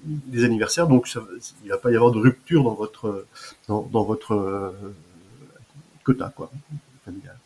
des 0.04 0.44
anniversaires. 0.44 0.88
Donc, 0.88 1.12
il 1.14 1.66
ne 1.66 1.70
va 1.70 1.78
pas 1.78 1.90
y 1.90 1.96
avoir 1.96 2.12
de 2.12 2.18
rupture 2.18 2.64
dans 2.64 2.74
votre, 2.74 3.26
dans, 3.68 3.88
dans 3.92 4.04
votre 4.04 4.32
euh, 4.32 4.70
quota 6.04 6.32
quoi, 6.34 6.50
familial. 7.04 7.36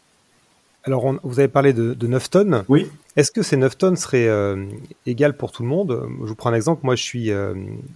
Alors, 0.87 1.15
vous 1.25 1.39
avez 1.41 1.49
parlé 1.49 1.73
de, 1.73 1.95
de, 1.95 2.07
9 2.07 2.31
tonnes. 2.31 2.65
Oui. 2.69 2.89
Est-ce 3.17 3.33
que 3.33 3.43
ces 3.43 3.57
9 3.57 3.77
tonnes 3.77 3.97
seraient 3.97 4.29
euh, 4.29 4.67
égales 5.05 5.37
pour 5.37 5.51
tout 5.51 5.63
le 5.65 5.69
monde? 5.69 6.09
Je 6.23 6.29
vous 6.29 6.35
prends 6.35 6.51
un 6.51 6.55
exemple. 6.55 6.83
Moi, 6.85 6.95
je 6.95 7.03
suis 7.03 7.31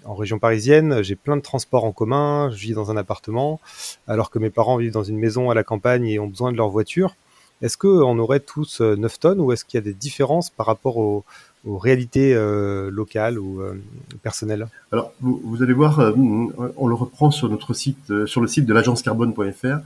en 0.05 0.15
région 0.15 0.39
parisienne, 0.39 1.03
j'ai 1.03 1.15
plein 1.15 1.37
de 1.37 1.43
transports 1.43 1.85
en 1.85 1.93
commun, 1.93 2.51
je 2.51 2.57
vis 2.57 2.75
dans 2.75 2.91
un 2.91 2.97
appartement, 2.97 3.61
alors 4.09 4.31
que 4.31 4.39
mes 4.41 4.51
parents 4.51 4.77
vivent 4.77 4.93
dans 4.93 5.05
une 5.05 5.19
maison 5.19 5.51
à 5.51 5.55
la 5.55 5.63
campagne 5.63 6.07
et 6.07 6.19
ont 6.19 6.27
besoin 6.27 6.51
de 6.51 6.57
leur 6.57 6.69
voiture. 6.69 7.15
Est-ce 7.63 7.77
qu'on 7.77 8.19
aurait 8.19 8.41
tous 8.41 8.81
9 8.81 8.99
euh, 8.99 9.17
tonnes 9.21 9.41
ou 9.41 9.53
est-ce 9.53 9.65
qu'il 9.65 9.79
y 9.79 9.83
a 9.83 9.85
des 9.85 9.95
différences 9.95 10.51
par 10.51 10.67
rapport 10.67 10.97
aux, 10.97 11.25
réalités 11.67 12.35
euh, 12.35 12.91
locales 12.91 13.39
ou 13.39 13.61
euh, 13.61 13.75
personnelles? 14.23 14.67
Alors, 14.93 15.13
vous, 15.21 15.63
allez 15.63 15.75
voir, 15.75 15.99
on 16.17 16.87
le 16.87 16.95
reprend 16.95 17.31
sur 17.31 17.51
notre 17.51 17.75
site, 17.75 18.25
sur 18.25 18.41
le 18.41 18.49
site 18.49 18.65
de 18.65 18.73
l'agence 18.73 19.03
carbone.fr, 19.03 19.79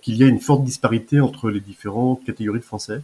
qu'il 0.00 0.16
y 0.16 0.24
a 0.24 0.26
une 0.26 0.40
forte 0.40 0.64
disparité 0.64 1.20
entre 1.20 1.50
les 1.50 1.60
différentes 1.60 2.24
catégories 2.24 2.60
de 2.60 2.64
Français 2.64 3.02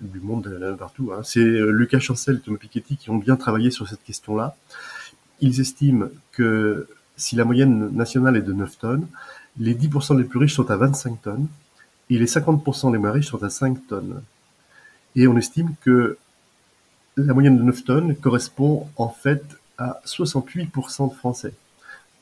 du 0.00 0.20
monde 0.20 0.76
partout. 0.78 1.12
Hein. 1.12 1.22
C'est 1.24 1.44
Lucas 1.44 2.00
Chancel 2.00 2.36
et 2.36 2.40
Thomas 2.40 2.58
Piketty 2.58 2.96
qui 2.96 3.10
ont 3.10 3.16
bien 3.16 3.36
travaillé 3.36 3.70
sur 3.70 3.88
cette 3.88 4.02
question-là. 4.04 4.56
Ils 5.40 5.60
estiment 5.60 6.06
que 6.32 6.88
si 7.16 7.34
la 7.34 7.44
moyenne 7.44 7.90
nationale 7.92 8.36
est 8.36 8.42
de 8.42 8.52
9 8.52 8.78
tonnes, 8.78 9.06
les 9.58 9.74
10% 9.74 10.16
les 10.16 10.24
plus 10.24 10.38
riches 10.38 10.54
sont 10.54 10.70
à 10.70 10.76
25 10.76 11.22
tonnes 11.22 11.48
et 12.12 12.18
les 12.18 12.26
50% 12.26 12.92
des 12.92 12.98
moins 12.98 13.12
riches 13.12 13.28
sont 13.28 13.42
à 13.42 13.48
5 13.48 13.86
tonnes. 13.86 14.22
Et 15.16 15.26
on 15.26 15.36
estime 15.38 15.74
que 15.80 16.18
la 17.16 17.32
moyenne 17.32 17.56
de 17.56 17.62
9 17.62 17.84
tonnes 17.84 18.16
correspond 18.16 18.86
en 18.96 19.08
fait 19.08 19.42
à 19.78 20.00
68% 20.04 21.10
de 21.10 21.14
Français 21.14 21.54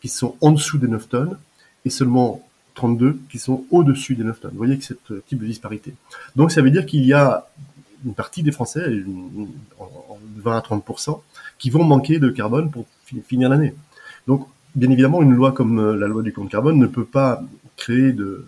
qui 0.00 0.08
sont 0.08 0.36
en 0.40 0.52
dessous 0.52 0.78
des 0.78 0.86
9 0.86 1.08
tonnes 1.08 1.38
et 1.84 1.90
seulement 1.90 2.40
32 2.74 3.18
qui 3.30 3.38
sont 3.38 3.64
au-dessus 3.70 4.14
des 4.14 4.22
9 4.22 4.40
tonnes. 4.40 4.50
Vous 4.52 4.58
voyez 4.58 4.78
que 4.78 4.84
c'est 4.84 4.96
ce 5.08 5.14
type 5.14 5.40
de 5.40 5.46
disparité. 5.46 5.94
Donc 6.36 6.52
ça 6.52 6.62
veut 6.62 6.70
dire 6.70 6.86
qu'il 6.86 7.04
y 7.04 7.12
a 7.12 7.48
une 8.04 8.14
partie 8.14 8.44
des 8.44 8.52
Français, 8.52 8.86
20 10.36 10.56
à 10.56 10.60
30%, 10.60 11.20
qui 11.58 11.70
vont 11.70 11.84
manquer 11.84 12.18
de 12.18 12.30
carbone 12.30 12.70
pour 12.70 12.86
finir 13.26 13.48
l'année. 13.48 13.74
Donc 14.28 14.46
bien 14.76 14.90
évidemment, 14.90 15.20
une 15.20 15.34
loi 15.34 15.50
comme 15.50 15.80
euh, 15.80 15.96
la 15.96 16.06
loi 16.06 16.22
du 16.22 16.32
compte 16.32 16.48
carbone 16.48 16.78
ne 16.78 16.86
peut 16.86 17.04
pas 17.04 17.42
créer 17.76 18.12
de, 18.12 18.46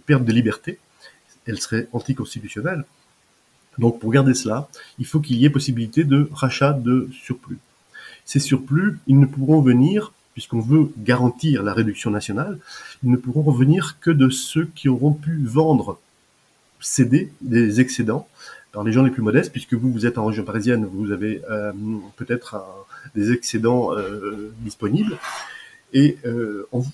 perte 0.00 0.24
de 0.24 0.32
liberté, 0.32 0.78
elle 1.46 1.60
serait 1.60 1.88
anticonstitutionnelle. 1.92 2.84
Donc 3.78 4.00
pour 4.00 4.10
garder 4.10 4.34
cela, 4.34 4.68
il 4.98 5.06
faut 5.06 5.20
qu'il 5.20 5.36
y 5.36 5.44
ait 5.44 5.50
possibilité 5.50 6.04
de 6.04 6.28
rachat 6.32 6.72
de 6.72 7.08
surplus. 7.12 7.58
Ces 8.24 8.40
surplus, 8.40 8.98
ils 9.06 9.18
ne 9.18 9.26
pourront 9.26 9.60
venir, 9.60 10.12
puisqu'on 10.32 10.60
veut 10.60 10.90
garantir 10.98 11.62
la 11.62 11.72
réduction 11.72 12.10
nationale, 12.10 12.58
ils 13.04 13.10
ne 13.10 13.16
pourront 13.16 13.42
revenir 13.42 13.98
que 14.00 14.10
de 14.10 14.28
ceux 14.28 14.66
qui 14.74 14.88
auront 14.88 15.12
pu 15.12 15.40
vendre, 15.44 15.98
céder 16.80 17.32
des 17.40 17.80
excédents 17.80 18.28
par 18.72 18.84
les 18.84 18.92
gens 18.92 19.02
les 19.02 19.10
plus 19.10 19.22
modestes, 19.22 19.52
puisque 19.52 19.74
vous, 19.74 19.90
vous 19.90 20.04
êtes 20.04 20.18
en 20.18 20.26
région 20.26 20.44
parisienne, 20.44 20.84
vous 20.84 21.10
avez 21.10 21.40
euh, 21.50 21.72
peut-être 22.16 22.62
des 23.14 23.32
excédents 23.32 23.94
euh, 23.94 24.52
disponibles, 24.60 25.16
et 25.92 26.18
euh, 26.26 26.68
on, 26.72 26.84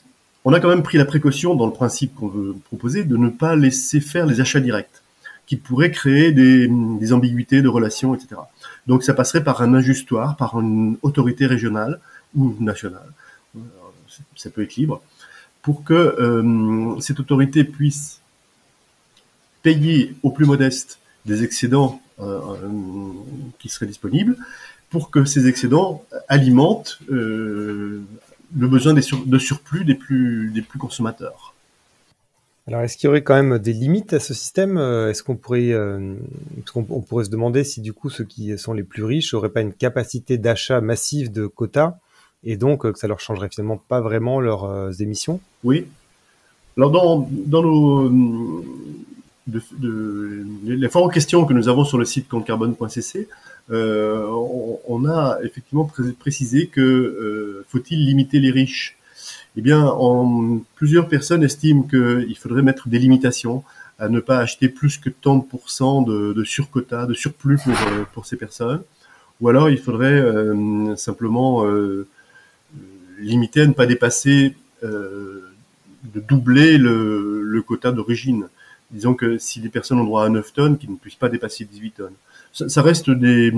on 0.45 0.53
a 0.53 0.61
quand 0.61 0.69
même 0.69 0.83
pris 0.83 0.99
la 0.99 1.05
précaution 1.05 1.55
dans 1.55 1.67
le 1.67 1.73
principe 1.73 2.15
qu'on 2.15 2.29
veut 2.29 2.55
proposer 2.65 3.05
de 3.05 3.17
ne 3.17 3.29
pas 3.29 3.55
laisser 3.57 4.01
faire 4.01 4.27
les 4.27 4.41
achats 4.41 4.61
directs 4.61 5.03
qui 5.47 5.57
pourraient 5.57 5.91
créer 5.91 6.33
des, 6.33 7.13
ambiguïtés 7.13 7.63
de 7.63 7.69
relations, 7.69 8.15
etc. 8.15 8.41
Donc 8.87 9.03
ça 9.03 9.13
passerait 9.13 9.45
par 9.45 9.61
un 9.63 9.75
ajustoire, 9.75 10.37
par 10.37 10.59
une 10.59 10.97
autorité 11.03 11.47
régionale 11.47 12.01
ou 12.35 12.55
nationale, 12.61 13.13
ça 14.37 14.51
peut 14.51 14.63
être 14.63 14.77
libre, 14.77 15.03
pour 15.63 15.85
que 15.85 15.93
euh, 15.95 16.99
cette 17.01 17.21
autorité 17.21 17.65
puisse 17.65 18.21
payer 19.63 20.15
aux 20.23 20.31
plus 20.31 20.47
modestes 20.47 20.99
des 21.27 21.45
excédents 21.45 22.01
euh, 22.21 22.41
euh, 22.41 23.13
qui 23.59 23.69
seraient 23.69 23.87
disponibles, 23.87 24.37
pour 24.91 25.11
que 25.11 25.25
ces 25.25 25.47
excédents 25.47 26.05
alimentent 26.29 26.99
le 28.57 28.69
besoin 28.69 28.95
de 28.95 29.39
surplus 29.39 29.85
des 29.85 29.95
plus, 29.95 30.51
des 30.51 30.63
plus 30.63 30.79
consommateurs. 30.79 31.55
Alors, 32.69 32.83
est-ce 32.83 32.97
qu'il 32.97 33.09
y 33.09 33.11
aurait 33.11 33.23
quand 33.23 33.35
même 33.35 33.59
des 33.59 33.73
limites 33.73 34.13
à 34.13 34.21
ce 34.21 34.35
système 34.35 34.79
euh, 34.79 35.11
Est-ce 35.11 35.25
qu'on 35.25 35.35
pourrait, 35.35 35.73
euh, 35.73 36.15
on 36.77 37.01
pourrait 37.01 37.25
se 37.25 37.31
demander 37.31 37.65
si 37.65 37.81
du 37.81 37.93
coup 37.93 38.09
ceux 38.09 38.25
qui 38.25 38.57
sont 38.57 38.73
les 38.73 38.85
plus 38.85 39.03
riches 39.03 39.35
n'auraient 39.35 39.49
pas 39.49 39.63
une 39.63 39.73
capacité 39.73 40.39
d'achat 40.39 40.81
massive 40.81 41.33
de 41.33 41.47
quotas 41.47 41.97
et 42.45 42.57
donc 42.57 42.87
euh, 42.87 42.93
que 42.93 42.99
ça 43.01 43.09
leur 43.09 43.19
changerait 43.19 43.49
finalement 43.49 43.79
pas 43.89 44.01
vraiment 44.01 44.41
leurs 44.41 45.01
émissions? 45.03 45.41
Oui. 45.65 45.87
Alors 46.77 46.93
dans, 46.93 47.29
dans 47.31 47.63
nos 47.63 48.65
de, 49.47 49.61
de, 49.79 50.45
les 50.65 50.89
fortes 50.89 51.13
questions 51.13 51.45
que 51.45 51.53
nous 51.53 51.69
avons 51.69 51.85
sur 51.85 51.99
le 51.99 52.05
site 52.05 52.29
comptecarbone.cc, 52.29 53.29
euh, 53.71 54.27
on, 54.89 55.07
a 55.07 55.39
effectivement 55.43 55.89
précisé 56.19 56.67
que 56.67 56.81
euh, 56.81 57.65
faut-il 57.69 58.05
limiter 58.05 58.41
les 58.41 58.51
riches? 58.51 58.99
Eh 59.57 59.61
bien, 59.61 59.85
en, 59.85 60.61
plusieurs 60.75 61.09
personnes 61.09 61.45
estiment 61.45 61.83
qu'il 61.83 62.37
faudrait 62.39 62.63
mettre 62.63 62.89
des 62.89 62.99
limitations 62.99 63.63
à 63.99 64.09
ne 64.09 64.21
pas 64.21 64.39
acheter 64.39 64.69
plus 64.69 64.99
que 64.99 65.11
tant 65.11 65.37
de 65.37 65.45
pourcents 65.45 66.03
de, 66.03 66.45
surquota, 66.45 67.07
de 67.07 67.15
surplus 67.15 67.59
pour, 67.59 67.73
euh, 67.73 68.05
pour 68.13 68.27
ces 68.27 68.37
personnes. 68.37 68.83
Ou 69.41 69.49
alors, 69.49 69.71
il 69.71 69.79
faudrait 69.79 70.23
simplement 70.97 71.65
limiter 73.19 73.63
à 73.63 73.67
ne 73.67 73.73
pas 73.73 73.87
dépasser, 73.87 74.55
de 74.83 75.51
doubler 76.15 76.79
le, 76.79 77.43
le 77.43 77.63
quota 77.63 77.91
d'origine. 77.91 78.47
Disons 78.93 79.15
que 79.15 79.39
si 79.39 79.59
les 79.59 79.69
personnes 79.69 79.99
ont 79.99 80.05
droit 80.05 80.25
à 80.25 80.29
9 80.29 80.53
tonnes, 80.53 80.79
qu'ils 80.79 80.93
ne 80.93 80.97
puissent 80.97 81.17
pas 81.17 81.29
dépasser 81.29 81.65
18 81.65 81.91
tonnes 81.91 82.15
ça, 82.53 82.83
reste 82.83 83.11
des, 83.11 83.51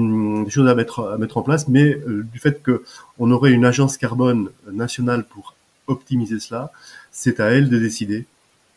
choses 0.48 0.68
à 0.68 0.74
mettre, 0.74 1.00
à 1.08 1.18
mettre 1.18 1.36
en 1.36 1.42
place, 1.42 1.68
mais 1.68 1.94
euh, 1.94 2.24
du 2.32 2.38
fait 2.38 2.62
qu'on 2.62 3.30
aurait 3.30 3.52
une 3.52 3.64
agence 3.64 3.96
carbone 3.96 4.50
nationale 4.70 5.24
pour 5.24 5.54
optimiser 5.86 6.40
cela, 6.40 6.72
c'est 7.10 7.40
à 7.40 7.46
elle 7.46 7.68
de 7.68 7.78
décider 7.78 8.24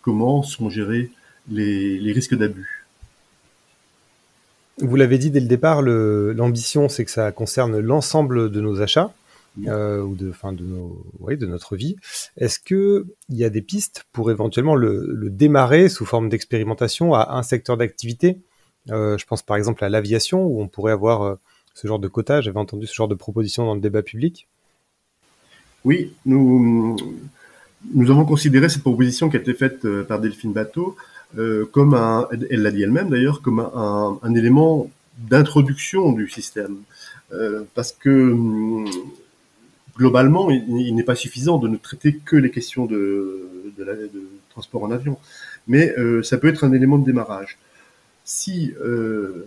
comment 0.02 0.44
sont 0.44 0.70
gérés 0.70 1.12
les, 1.50 2.00
les 2.00 2.12
risques 2.12 2.36
d'abus. 2.36 2.86
Vous 4.80 4.96
l'avez 4.96 5.18
dit 5.18 5.32
dès 5.32 5.40
le 5.40 5.48
départ, 5.48 5.82
l'ambition, 5.82 6.88
c'est 6.90 7.06
que 7.06 7.12
ça 7.12 7.32
concerne 7.32 7.80
l'ensemble 7.80 8.52
de 8.52 8.62
nos 8.62 8.82
achats. 8.82 9.14
Euh, 9.66 10.04
ou 10.04 10.14
de, 10.14 10.32
fin 10.32 10.54
de, 10.54 10.64
nos, 10.64 11.04
oui, 11.20 11.36
de 11.36 11.48
notre 11.48 11.76
vie. 11.76 11.96
Est-ce 12.38 12.60
que 12.60 13.08
il 13.30 13.38
y 13.38 13.44
a 13.44 13.50
des 13.50 13.64
pistes 13.64 14.06
pour 14.12 14.30
éventuellement 14.30 14.76
le, 14.76 15.08
le 15.12 15.32
démarrer 15.32 15.90
sous 15.90 16.06
forme 16.06 16.30
d'expérimentation 16.30 17.16
à 17.16 17.36
un 17.36 17.42
secteur 17.42 17.76
d'activité? 17.76 18.38
Je 18.88 19.26
pense 19.26 19.42
par 19.42 19.58
exemple 19.58 19.84
à 19.84 19.90
l'aviation 19.90 20.44
où 20.46 20.62
on 20.62 20.68
pourrait 20.68 20.94
avoir 20.94 21.22
euh, 21.24 21.36
ce 21.74 21.88
genre 21.88 22.00
de 22.00 22.08
quota. 22.08 22.42
J'avais 22.42 22.60
entendu 22.60 22.88
ce 22.88 22.94
genre 22.94 23.08
de 23.08 23.16
proposition 23.16 23.66
dans 23.66 23.76
le 23.76 23.82
débat 23.82 24.02
public. 24.02 24.48
Oui, 25.86 26.14
nous, 26.26 26.98
avons 28.00 28.26
considéré 28.26 28.68
cette 28.68 28.82
proposition 28.82 29.30
qui 29.30 29.38
a 29.38 29.40
été 29.40 29.54
faite 29.54 29.86
euh, 29.86 30.04
par 30.04 30.20
Delphine 30.20 30.54
Bateau 30.54 30.98
euh, 31.38 31.66
comme 31.72 31.94
un, 31.94 32.28
elle 32.50 32.62
l'a 32.62 32.72
dit 32.72 32.84
elle-même 32.84 33.10
d'ailleurs, 33.10 33.42
comme 33.42 33.60
un, 33.60 34.34
élément 34.34 34.90
d'introduction 35.18 36.12
du 36.14 36.30
système. 36.30 36.78
Euh, 37.34 37.64
parce 37.76 37.92
que 37.92 38.32
hum, 38.32 38.86
globalement, 39.98 40.50
il, 40.50 40.96
n'est 40.96 41.04
pas 41.04 41.16
suffisant 41.16 41.58
de 41.58 41.68
ne 41.68 41.76
traiter 41.76 42.20
que 42.24 42.36
les 42.36 42.52
questions 42.52 42.86
de, 42.86 43.44
transport 44.50 44.84
en 44.84 44.92
avion, 44.92 45.18
mais 45.68 45.94
euh, 45.98 46.24
ça 46.24 46.38
peut 46.38 46.48
être 46.48 46.64
un 46.64 46.72
élément 46.72 46.98
de 46.98 47.06
démarrage. 47.06 47.58
Si 48.28 48.74
euh, 48.82 49.46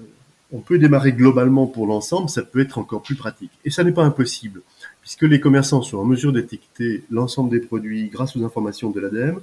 on 0.53 0.61
peut 0.61 0.79
démarrer 0.79 1.13
globalement 1.13 1.67
pour 1.67 1.87
l'ensemble, 1.87 2.31
ça 2.31 2.41
peut 2.41 2.61
être 2.61 2.79
encore 2.79 3.03
plus 3.03 3.15
pratique. 3.15 3.51
Et 3.67 3.71
ça 3.71 3.85
n'est 3.85 3.93
pas 3.93 4.05
impossible, 4.05 4.63
puisque 5.03 5.25
les 5.25 5.39
commerçants 5.39 5.83
sont 5.83 5.99
en 5.99 6.07
mesure 6.07 6.33
d'étiqueter 6.33 7.05
l'ensemble 7.11 7.51
des 7.51 7.61
produits 7.61 8.09
grâce 8.09 8.37
aux 8.37 8.43
informations 8.43 8.89
de 8.89 8.99
l'ADEME, 8.99 9.41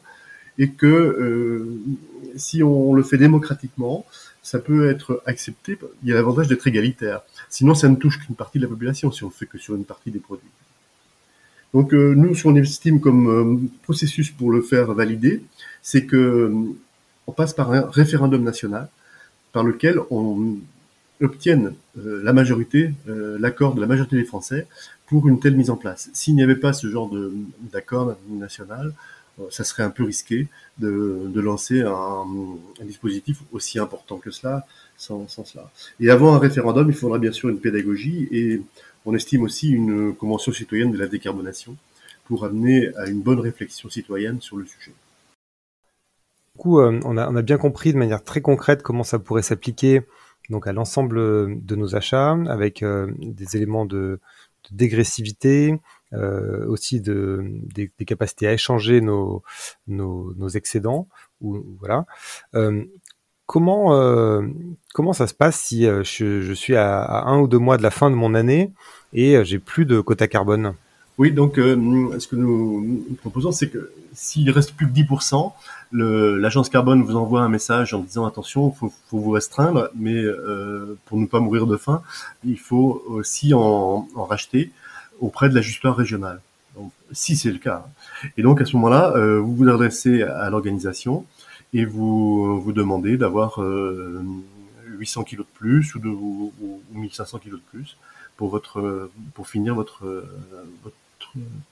et 0.58 0.72
que 0.72 0.88
euh, 0.88 1.80
si 2.36 2.64
on 2.64 2.96
le 2.96 3.04
fait 3.04 3.20
démocratiquement, 3.20 4.08
ça 4.42 4.58
peut 4.58 4.90
être 4.90 5.22
accepté. 5.28 5.78
Il 6.02 6.10
y 6.10 6.14
a 6.14 6.16
l'avantage 6.16 6.48
d'être 6.48 6.66
égalitaire. 6.66 7.22
Sinon, 7.48 7.76
ça 7.76 7.90
ne 7.90 7.96
touche 7.96 8.18
qu'une 8.18 8.36
partie 8.36 8.58
de 8.58 8.64
la 8.64 8.70
population 8.70 9.12
si 9.12 9.24
on 9.24 9.28
ne 9.28 9.32
fait 9.32 9.46
que 9.46 9.60
sur 9.60 9.76
une 9.76 9.86
partie 9.86 10.10
des 10.10 10.20
produits. 10.20 10.50
Donc 11.76 11.94
euh, 11.94 12.16
nous, 12.16 12.34
ce 12.34 12.42
qu'on 12.42 12.56
estime 12.56 13.00
comme 13.00 13.70
processus 13.84 14.32
pour 14.32 14.50
le 14.50 14.64
faire 14.64 14.92
valider, 14.94 15.44
c'est 15.84 16.08
que 16.08 16.52
on 17.28 17.34
passe 17.34 17.54
par 17.54 17.72
un 17.72 17.82
référendum 17.82 18.42
national 18.44 18.90
par 19.58 19.64
lequel 19.64 20.00
on 20.12 20.58
obtienne 21.20 21.74
la 21.96 22.32
majorité, 22.32 22.92
l'accord 23.08 23.74
de 23.74 23.82
la 23.82 23.88
majorité 23.88 24.16
des 24.16 24.24
Français 24.24 24.68
pour 25.08 25.28
une 25.28 25.40
telle 25.40 25.56
mise 25.56 25.72
en 25.72 25.78
place. 25.78 26.12
S'il 26.14 26.36
n'y 26.36 26.44
avait 26.44 26.62
pas 26.68 26.74
ce 26.74 26.86
genre 26.92 27.10
d'accord 27.74 28.16
national, 28.30 28.94
ça 29.50 29.64
serait 29.64 29.82
un 29.82 29.90
peu 29.90 30.04
risqué 30.04 30.48
de, 30.78 31.42
lancer 31.42 31.82
un, 31.82 32.24
un, 32.82 32.86
dispositif 32.86 33.40
aussi 33.52 33.80
important 33.80 34.18
que 34.18 34.30
cela 34.30 34.68
sans, 34.96 35.28
sans, 35.28 35.44
cela. 35.44 35.72
Et 36.00 36.12
avant 36.12 36.36
un 36.36 36.38
référendum, 36.38 36.88
il 36.88 36.96
faudra 36.96 37.18
bien 37.18 37.32
sûr 37.32 37.50
une 37.50 37.60
pédagogie 37.60 38.28
et 38.30 38.62
on 39.08 39.16
estime 39.16 39.42
aussi 39.42 39.70
une 39.72 40.14
convention 40.14 40.52
citoyenne 40.52 40.92
de 40.92 41.00
la 41.00 41.08
décarbonation 41.08 41.76
pour 42.26 42.46
amener 42.46 42.92
à 42.96 43.08
une 43.08 43.22
bonne 43.22 43.40
réflexion 43.40 43.90
citoyenne 43.90 44.40
sur 44.40 44.58
le 44.58 44.68
sujet. 44.68 44.94
Coup, 46.58 46.80
euh, 46.80 47.00
on, 47.06 47.18
a, 47.18 47.42
bien 47.42 47.58
compris 47.58 47.94
de 47.94 47.98
manière 47.98 48.24
très 48.24 48.42
concrète 48.42 48.84
comment 48.84 49.04
ça 49.04 49.20
pourrait 49.20 49.44
s'appliquer 49.44 50.02
donc 50.50 50.66
à 50.66 50.74
l'ensemble 50.74 51.18
de 51.66 51.76
nos 51.76 51.96
achats 51.96 52.38
avec 52.48 52.82
euh, 52.82 53.12
des 53.20 53.58
éléments 53.58 53.86
de, 53.86 54.22
dégressivité, 54.72 55.80
euh, 56.14 56.66
aussi 56.68 57.02
de, 57.02 57.44
des, 57.74 57.90
capacités 58.06 58.48
à 58.48 58.54
échanger 58.54 59.02
nos, 59.02 59.44
excédents. 60.56 61.08
Euh, 62.56 62.84
comment, 63.46 63.94
euh, 63.96 64.42
ça 65.14 65.28
se 65.28 65.34
passe 65.34 65.60
si 65.60 65.86
euh, 65.86 66.04
je, 66.04 66.54
suis 66.54 66.76
à, 66.76 67.02
à, 67.02 67.30
un 67.30 67.40
ou 67.40 67.48
deux 67.48 67.60
mois 67.60 67.78
de 67.78 67.84
la 67.84 67.92
fin 67.92 68.10
de 68.10 68.16
mon 68.16 68.34
année 68.34 68.72
et 69.14 69.36
euh, 69.36 69.44
j'ai 69.44 69.60
plus 69.60 69.86
de 69.86 70.02
quota 70.02 70.28
carbone? 70.28 70.74
Oui, 71.18 71.32
donc 71.32 71.58
euh, 71.58 72.20
ce 72.20 72.28
que 72.28 72.36
nous, 72.36 73.04
proposons, 73.22 73.52
c'est 73.52 73.70
que 73.70 73.92
s'il 74.14 74.50
reste 74.52 74.74
plus 74.74 74.88
que 74.88 74.94
10%, 74.94 75.52
l'agence 75.92 76.70
carbone 76.70 77.02
vous 77.02 77.16
envoie 77.16 77.42
un 77.42 77.50
message 77.50 77.96
en 77.96 78.00
disant 78.00 78.26
attention, 78.28 78.72
faut, 78.72 78.94
faut 79.10 79.18
vous 79.18 79.32
restreindre, 79.32 79.90
mais 79.96 80.16
euh, 80.16 80.96
pour 81.06 81.18
ne 81.18 81.26
pas 81.26 81.40
mourir 81.40 81.66
de 81.66 81.76
faim, 81.76 82.04
il 82.46 82.60
faut 82.60 83.04
aussi 83.08 83.56
en, 83.56 84.08
en 84.14 84.26
racheter 84.26 84.72
auprès 85.20 85.50
de 85.50 85.56
l'ajusteur 85.56 85.96
régional. 85.96 86.40
Donc, 86.76 86.92
si 87.12 87.36
c'est 87.36 87.52
le 87.52 87.58
cas. 87.58 87.88
Et 88.38 88.44
donc 88.44 88.62
à 88.62 88.66
ce 88.66 88.76
moment-là, 88.76 89.14
euh, 89.16 89.40
vous 89.40 89.56
vous 89.56 89.70
adressez 89.70 90.22
à 90.22 90.48
l'organisation 90.52 91.26
et 91.74 91.86
vous 91.86 92.62
vous 92.62 92.74
demandez 92.74 93.18
d'avoir 93.18 93.60
euh, 93.64 94.24
800 94.86 95.24
kilos 95.24 95.48
de 95.48 95.58
plus 95.58 95.96
ou, 95.96 96.00
de, 96.00 96.10
ou, 96.10 96.54
ou 96.62 96.82
1500 96.94 97.40
kilos 97.40 97.60
de 97.60 97.66
plus 97.78 97.98
pour 98.36 98.50
votre 98.50 99.10
pour 99.34 99.48
finir 99.48 99.74
votre 99.74 100.06
votre 100.84 100.96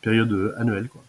période 0.02 0.56
annuelle 0.58 0.88
quoi. 0.90 1.02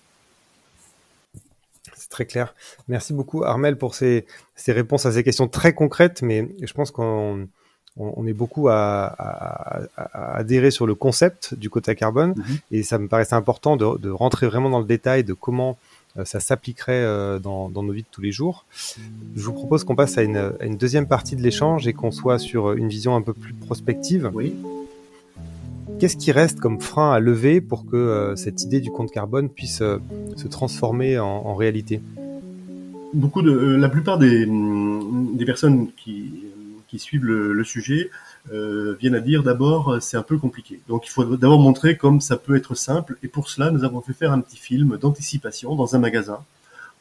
C'est 1.94 2.10
très 2.10 2.26
clair. 2.26 2.54
Merci 2.88 3.12
beaucoup 3.12 3.42
Armel 3.44 3.76
pour 3.78 3.94
ces, 3.94 4.26
ces 4.54 4.72
réponses 4.72 5.06
à 5.06 5.12
ces 5.12 5.24
questions 5.24 5.48
très 5.48 5.72
concrètes, 5.74 6.22
mais 6.22 6.48
je 6.62 6.72
pense 6.72 6.90
qu'on 6.90 7.48
on, 7.96 8.26
est 8.26 8.32
beaucoup 8.32 8.68
à, 8.68 9.06
à, 9.06 9.82
à, 9.96 10.36
adhérer 10.36 10.70
sur 10.70 10.86
le 10.86 10.94
concept 10.94 11.54
du 11.54 11.70
quota 11.70 11.94
carbone 11.94 12.32
-hmm. 12.32 12.60
et 12.70 12.82
ça 12.82 12.98
me 12.98 13.08
paraissait 13.08 13.34
important 13.34 13.76
de, 13.76 13.98
de, 13.98 14.10
rentrer 14.10 14.46
vraiment 14.46 14.70
dans 14.70 14.80
le 14.80 14.86
détail 14.86 15.24
de 15.24 15.32
comment 15.32 15.78
euh, 16.18 16.24
ça 16.24 16.40
s'appliquerait 16.40 16.92
euh, 16.92 17.38
dans, 17.38 17.68
dans, 17.68 17.82
nos 17.82 17.92
vies 17.92 18.02
de 18.02 18.08
tous 18.10 18.22
les 18.22 18.32
jours. 18.32 18.64
Je 19.34 19.42
vous 19.42 19.52
propose 19.52 19.84
qu'on 19.84 19.96
passe 19.96 20.16
à 20.18 20.22
une, 20.22 20.36
à 20.60 20.64
une, 20.64 20.76
deuxième 20.76 21.06
partie 21.06 21.36
de 21.36 21.42
l'échange 21.42 21.86
et 21.88 21.92
qu'on 21.92 22.10
soit 22.10 22.38
sur 22.38 22.72
une 22.72 22.88
vision 22.88 23.16
un 23.16 23.22
peu 23.22 23.34
plus 23.34 23.54
prospective. 23.66 24.30
Oui. 24.32 24.54
Qu'est-ce 25.98 26.18
qui 26.18 26.30
reste 26.30 26.60
comme 26.60 26.78
frein 26.78 27.12
à 27.12 27.20
lever 27.20 27.62
pour 27.62 27.86
que 27.86 27.96
euh, 27.96 28.36
cette 28.36 28.62
idée 28.62 28.80
du 28.80 28.90
compte 28.90 29.10
carbone 29.10 29.48
puisse 29.48 29.80
euh, 29.80 29.96
se 30.36 30.46
transformer 30.46 31.18
en, 31.18 31.54
réalité? 31.54 32.02
Beaucoup 33.14 33.40
de, 33.40 33.50
euh, 33.50 33.76
la 33.78 33.88
plupart 33.88 34.18
des, 34.18 34.46
des 34.46 35.44
personnes 35.46 35.88
qui, 35.96 36.42
suivent 36.98 37.26
le, 37.26 37.62
sujet 37.62 38.10
viennent 38.50 39.14
à 39.14 39.20
dire 39.20 39.42
d'abord 39.42 39.98
c'est 40.00 40.16
un 40.16 40.22
peu 40.22 40.38
compliqué. 40.38 40.80
Donc 40.88 41.06
il 41.06 41.10
faut 41.10 41.36
d'abord 41.36 41.60
montrer 41.60 41.98
comme 41.98 42.22
ça 42.22 42.38
peut 42.38 42.56
être 42.56 42.74
simple. 42.74 43.18
Et 43.22 43.28
pour 43.28 43.50
cela 43.50 43.70
nous 43.70 43.84
avons 43.84 44.00
fait 44.00 44.14
faire 44.14 44.32
un 44.32 44.40
petit 44.40 44.56
film 44.56 44.96
d'anticipation 44.96 45.74
dans 45.74 45.94
un 45.94 45.98
magasin 45.98 46.38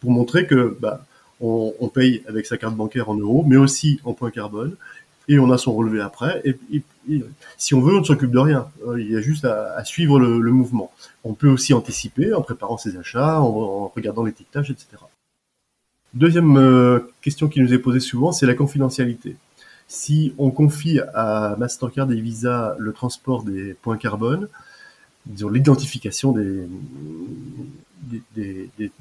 pour 0.01 0.11
montrer 0.11 0.47
que 0.47 0.77
bah, 0.81 1.05
on, 1.39 1.89
paye 1.93 2.23
avec 2.27 2.45
sa 2.45 2.57
carte 2.57 2.75
bancaire 2.75 3.09
en 3.09 3.15
euros 3.15 3.45
mais 3.47 3.55
aussi 3.55 4.01
en 4.03 4.11
points 4.11 4.31
carbone 4.31 4.75
et 5.27 5.39
on 5.39 5.51
a 5.51 5.57
son 5.57 5.73
relevé 5.73 6.01
après 6.01 6.41
et, 6.45 6.55
si 7.57 7.73
on 7.73 7.81
veut 7.81 7.95
on 7.95 7.99
ne 7.99 8.03
s'occupe 8.03 8.31
de 8.31 8.39
rien. 8.39 8.67
Euh, 8.87 8.99
il 8.99 9.11
y 9.11 9.15
a 9.15 9.21
juste 9.21 9.45
à, 9.45 9.83
suivre 9.83 10.19
le, 10.19 10.51
mouvement. 10.51 10.91
On 11.23 11.33
peut 11.33 11.49
aussi 11.49 11.73
anticiper 11.73 12.33
en 12.33 12.41
préparant 12.41 12.77
ses 12.77 12.97
achats, 12.97 13.39
en, 13.39 13.45
en 13.45 13.87
regardant 13.95 14.23
l'étiquetage, 14.23 14.71
etc. 14.71 14.97
Deuxième 16.15 16.57
euh, 16.57 16.99
question 17.21 17.49
qui 17.49 17.59
nous 17.59 17.73
est 17.73 17.77
posée 17.77 17.99
souvent, 17.99 18.31
c'est 18.31 18.45
la 18.45 18.53
confidentialité. 18.53 19.35
Si 19.87 20.33
on 20.37 20.49
confie 20.49 20.99
à 21.13 21.57
Mastercard 21.59 22.09
et 22.09 22.21
Visa 22.21 22.75
le 22.79 22.93
transport 22.93 23.43
des 23.43 23.73
points 23.73 23.97
carbone, 23.97 24.47
disons 25.25 25.49
l'identification 25.49 26.31
des, 26.31 26.69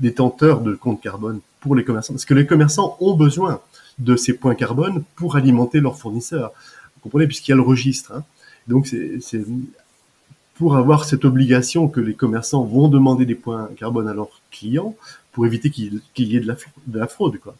détenteurs 0.01 0.61
de 0.61 0.75
comptes 0.75 1.01
carbone 1.01 1.41
pour 1.61 1.77
les 1.77 1.85
commerçants, 1.85 2.15
parce 2.15 2.25
que 2.25 2.35
les 2.35 2.47
commerçants 2.47 2.97
ont 3.01 3.15
besoin 3.15 3.61
de 3.99 4.17
ces 4.17 4.33
points 4.35 4.55
carbone 4.55 5.05
pour 5.17 5.37
alimenter 5.37 5.81
leurs 5.81 5.99
fournisseurs. 5.99 6.53
Vous 6.97 7.01
comprenez, 7.03 7.27
puisqu'il 7.27 7.51
y 7.51 7.55
a 7.55 7.57
le 7.57 7.63
registre. 7.63 8.13
Hein. 8.13 8.25
Donc 8.67 8.87
c'est 8.87 9.45
pour 10.55 10.77
avoir 10.77 11.05
cette 11.05 11.25
obligation 11.25 11.89
que 11.89 12.01
les 12.01 12.15
commerçants 12.15 12.65
vont 12.65 12.89
demander 12.89 13.27
des 13.27 13.35
points 13.35 13.69
carbone 13.77 14.09
à 14.09 14.15
leurs 14.15 14.41
clients 14.51 14.95
pour 15.33 15.47
éviter 15.47 15.71
qu'il 15.71 16.01
qu 16.15 16.23
y 16.23 16.37
ait 16.37 16.41
de 16.41 16.47
la, 16.47 16.57
de 16.87 16.99
la 16.99 17.09
fraude. 17.09 17.39
Quoi. 17.39 17.57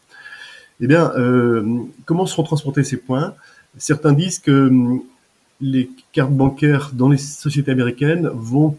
Eh 0.79 0.87
bien, 0.87 1.11
euh, 1.17 1.83
comment 2.05 2.25
seront 2.25 2.43
transportés 2.43 2.83
ces 2.83 2.97
points? 2.97 3.33
Certains 3.77 4.13
disent 4.13 4.39
que 4.39 4.67
hum, 4.67 5.01
les 5.61 5.89
cartes 6.11 6.31
bancaires 6.31 6.91
dans 6.93 7.09
les 7.09 7.17
sociétés 7.17 7.71
américaines 7.71 8.29
vont 8.33 8.77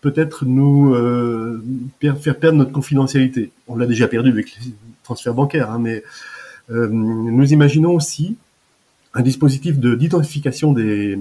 peut-être 0.00 0.44
nous 0.44 0.94
euh, 0.94 1.62
faire 2.00 2.38
perdre 2.38 2.58
notre 2.58 2.72
confidentialité. 2.72 3.50
On 3.66 3.76
l'a 3.76 3.86
déjà 3.86 4.06
perdu 4.08 4.30
avec 4.30 4.56
les 4.60 4.72
transferts 5.02 5.34
bancaires, 5.34 5.70
hein, 5.70 5.78
mais 5.80 6.02
nous 6.68 7.52
imaginons 7.52 7.94
aussi 7.94 8.36
un 9.16 9.22
dispositif 9.22 9.78
d'identification 9.78 10.72
des, 10.72 11.18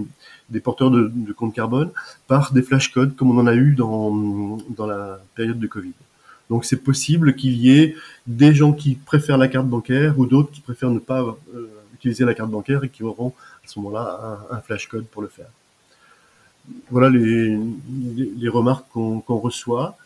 des, 0.50 0.60
porteurs 0.60 0.92
de, 0.92 1.12
de 1.14 1.34
compte 1.34 1.54
carbone 1.54 1.92
par 2.28 2.52
des 2.52 2.62
flashcodes 2.62 3.16
comme 3.16 3.32
on 3.32 3.40
en 3.40 3.48
a 3.48 3.56
eu 3.56 3.74
dans, 3.74 4.58
la 4.86 5.20
période 5.36 5.60
de 5.60 5.68
Covid. 5.68 5.94
Donc 6.50 6.66
c'est 6.66 6.84
possible 6.84 7.36
qu'il 7.36 7.54
y 7.54 7.80
ait 7.80 7.96
des 8.28 8.54
gens 8.54 8.74
qui 8.74 8.96
préfèrent 8.96 9.38
la 9.38 9.48
carte 9.48 9.68
bancaire 9.68 10.20
ou 10.20 10.26
d'autres 10.26 10.52
qui 10.52 10.62
préfèrent 10.62 10.92
ne 10.92 11.00
pas 11.00 11.22
euh, 11.22 11.70
utiliser 11.96 12.26
la 12.26 12.34
carte 12.34 12.52
bancaire 12.52 12.84
et 12.84 12.90
qui 12.90 13.04
auront 13.04 13.34
à 13.64 13.68
ce 13.68 13.80
moment-là 13.80 14.40
un, 14.52 14.58
un, 14.58 14.60
flash 14.60 14.88
code 14.88 15.06
pour 15.06 15.22
le 15.22 15.30
faire. 15.30 15.48
Voilà 16.92 17.10
les, 17.10 17.58
remarques 18.50 18.88
qu'on 18.92 19.22
qu 19.22 19.32
reçoit. 19.32 19.98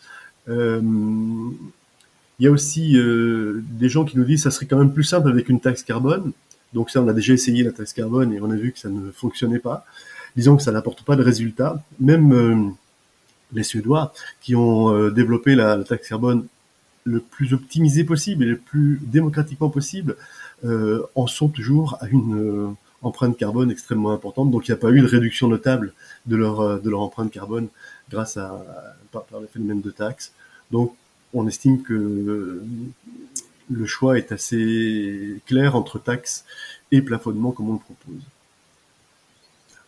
Euh, 0.47 0.81
il 2.39 2.45
y 2.45 2.47
a 2.47 2.51
aussi 2.51 2.97
euh, 2.97 3.61
des 3.69 3.89
gens 3.89 4.05
qui 4.05 4.17
nous 4.17 4.23
disent 4.23 4.43
que 4.43 4.49
ça 4.49 4.55
serait 4.55 4.65
quand 4.65 4.77
même 4.77 4.93
plus 4.93 5.03
simple 5.03 5.29
avec 5.29 5.49
une 5.49 5.59
taxe 5.59 5.83
carbone. 5.83 6.31
Donc 6.73 6.89
ça, 6.89 7.01
on 7.01 7.07
a 7.07 7.13
déjà 7.13 7.33
essayé 7.33 7.63
la 7.63 7.71
taxe 7.71 7.93
carbone 7.93 8.33
et 8.33 8.39
on 8.39 8.49
a 8.49 8.55
vu 8.55 8.71
que 8.71 8.79
ça 8.79 8.89
ne 8.89 9.11
fonctionnait 9.11 9.59
pas. 9.59 9.85
Disons 10.35 10.55
que 10.55 10.63
ça 10.63 10.71
n'apporte 10.71 11.03
pas 11.03 11.15
de 11.15 11.23
résultats. 11.23 11.83
Même 11.99 12.31
euh, 12.31 12.69
les 13.51 13.63
Suédois 13.63 14.13
qui 14.41 14.55
ont 14.55 14.93
euh, 14.93 15.11
développé 15.11 15.55
la, 15.55 15.83
taxe 15.83 16.07
carbone 16.07 16.45
le 17.03 17.19
plus 17.19 17.53
optimisé 17.53 18.03
possible 18.03 18.43
et 18.43 18.47
le 18.47 18.57
plus 18.57 19.01
démocratiquement 19.01 19.69
possible 19.69 20.15
en 21.15 21.27
sont 21.27 21.47
toujours 21.47 21.97
à 22.01 22.07
une, 22.09 22.75
empreinte 23.01 23.37
carbone 23.37 23.71
extrêmement 23.71 24.11
importante. 24.11 24.51
Donc 24.51 24.67
il 24.67 24.71
n'y 24.71 24.77
a 24.77 24.77
pas 24.77 24.91
eu 24.91 24.99
de 25.01 25.07
réduction 25.07 25.47
notable 25.47 25.93
de 26.25 26.35
leur, 26.35 27.01
empreinte 27.01 27.31
carbone 27.31 27.69
grâce 28.09 28.35
à, 28.35 28.61
par, 29.11 29.23
par 29.23 29.39
le 29.39 29.47
phénomène 29.47 29.81
de 29.81 29.89
taxes. 29.89 30.33
Donc 30.71 30.93
on 31.33 31.47
estime 31.47 31.81
que 31.81 32.63
le 33.69 33.85
choix 33.85 34.17
est 34.17 34.31
assez 34.31 35.41
clair 35.45 35.75
entre 35.75 35.99
taxes 35.99 36.45
et 36.91 37.01
plafonnement 37.01 37.51
comme 37.51 37.69
on 37.69 37.73
le 37.73 37.79
propose. 37.79 38.21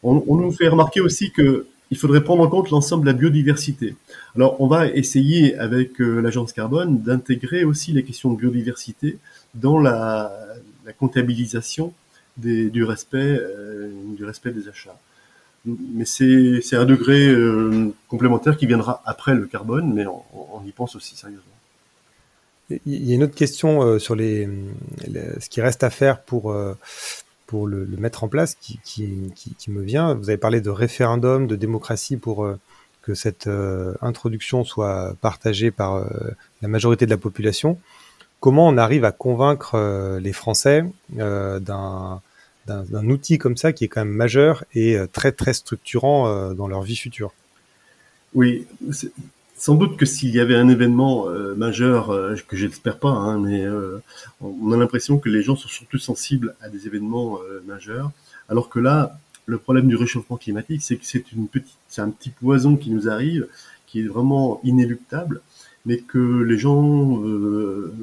On, 0.03 0.35
nous 0.35 0.51
fait 0.51 0.67
remarquer 0.67 0.99
aussi 0.99 1.31
que 1.31 1.67
il 1.91 1.97
faudrait 1.97 2.23
prendre 2.23 2.41
en 2.41 2.47
compte 2.47 2.69
l'ensemble 2.69 3.05
de 3.05 3.11
la 3.11 3.17
biodiversité. 3.17 3.95
Alors, 4.35 4.59
on 4.61 4.67
va 4.67 4.87
essayer 4.87 5.57
avec 5.57 5.99
euh, 5.99 6.21
l'agence 6.21 6.53
carbone 6.53 7.01
d'intégrer 7.01 7.65
aussi 7.65 7.91
les 7.91 8.03
questions 8.03 8.31
de 8.31 8.37
biodiversité 8.37 9.17
dans 9.53 9.77
la, 9.77 10.31
comptabilisation 10.97 11.93
euh, 12.45 12.69
du 12.69 12.83
respect 12.85 14.51
des 14.51 14.69
achats. 14.69 14.97
Mais 15.65 16.05
c'est 16.05 16.75
un 16.75 16.85
degré 16.85 17.27
euh, 17.27 17.93
complémentaire 18.07 18.57
qui 18.57 18.65
viendra 18.65 19.01
après 19.05 19.35
le 19.35 19.45
carbone, 19.45 19.93
mais 19.93 20.05
on, 20.07 20.63
y 20.65 20.71
pense 20.71 20.95
aussi 20.95 21.15
sérieusement. 21.15 21.43
Il 22.85 23.05
y 23.05 23.11
a 23.11 23.15
une 23.15 23.23
autre 23.23 23.35
question 23.35 23.83
euh, 23.83 23.99
sur 23.99 24.15
les, 24.15 24.49
ce 25.39 25.49
qui 25.49 25.61
reste 25.61 25.83
à 25.83 25.91
faire 25.91 26.21
pour, 26.21 26.51
euh, 26.51 26.73
pour 27.45 27.67
le, 27.67 27.85
mettre 27.85 28.23
en 28.23 28.27
place 28.27 28.55
qui, 28.55 28.79
qui, 28.83 29.31
qui, 29.35 29.71
me 29.71 29.81
vient. 29.83 30.15
Vous 30.15 30.29
avez 30.29 30.37
parlé 30.37 30.61
de 30.61 30.69
référendum, 30.71 31.45
de 31.45 31.55
démocratie 31.55 32.17
pour 32.17 32.47
que 33.03 33.13
cette 33.13 33.49
introduction 34.01 34.63
soit 34.63 35.15
partagée 35.21 35.69
par 35.69 36.05
la 36.61 36.67
majorité 36.67 37.05
de 37.05 37.11
la 37.11 37.17
population. 37.17 37.77
Comment 38.39 38.67
on 38.67 38.77
arrive 38.77 39.05
à 39.05 39.11
convaincre 39.11 40.19
les 40.21 40.33
Français 40.33 40.85
d'un 41.09 42.21
d'un 42.67 43.09
outil 43.09 43.37
comme 43.37 43.57
ça 43.57 43.73
qui 43.73 43.85
est 43.85 43.87
quand 43.87 44.05
même 44.05 44.13
majeur 44.13 44.63
et 44.73 44.97
très 45.11 45.31
très 45.31 45.53
structurant 45.53 46.53
dans 46.53 46.67
leur 46.67 46.81
vie 46.81 46.95
future. 46.95 47.33
Oui, 48.33 48.65
sans 49.61 49.75
doute 49.75 49.95
que 49.95 50.07
s'il 50.07 50.31
y 50.31 50.39
avait 50.39 50.55
un 50.55 50.69
événement 50.69 51.29
euh, 51.29 51.53
majeur, 51.53 52.09
euh, 52.09 52.35
que 52.47 52.57
j'espère 52.57 52.97
pas, 52.97 53.11
hein, 53.11 53.39
mais 53.39 53.63
euh, 53.63 53.99
on 54.41 54.71
a 54.71 54.77
l'impression 54.77 55.19
que 55.19 55.29
les 55.29 55.43
gens 55.43 55.55
sont 55.55 55.67
surtout 55.67 55.99
sensibles 55.99 56.55
à 56.61 56.69
des 56.69 56.87
événements 56.87 57.37
euh, 57.37 57.61
majeurs, 57.67 58.09
alors 58.49 58.69
que 58.69 58.79
là, 58.79 59.19
le 59.45 59.59
problème 59.59 59.87
du 59.87 59.95
réchauffement 59.95 60.37
climatique, 60.37 60.81
c'est 60.81 60.95
que 60.95 61.05
c'est 61.05 61.23
c'est 61.87 62.01
un 62.01 62.09
petit 62.09 62.31
poison 62.31 62.75
qui 62.75 62.89
nous 62.89 63.07
arrive, 63.07 63.47
qui 63.85 63.99
est 63.99 64.07
vraiment 64.07 64.59
inéluctable, 64.63 65.41
mais 65.85 65.97
que 65.97 66.41
les 66.41 66.57
gens 66.57 67.23
euh, 67.23 67.93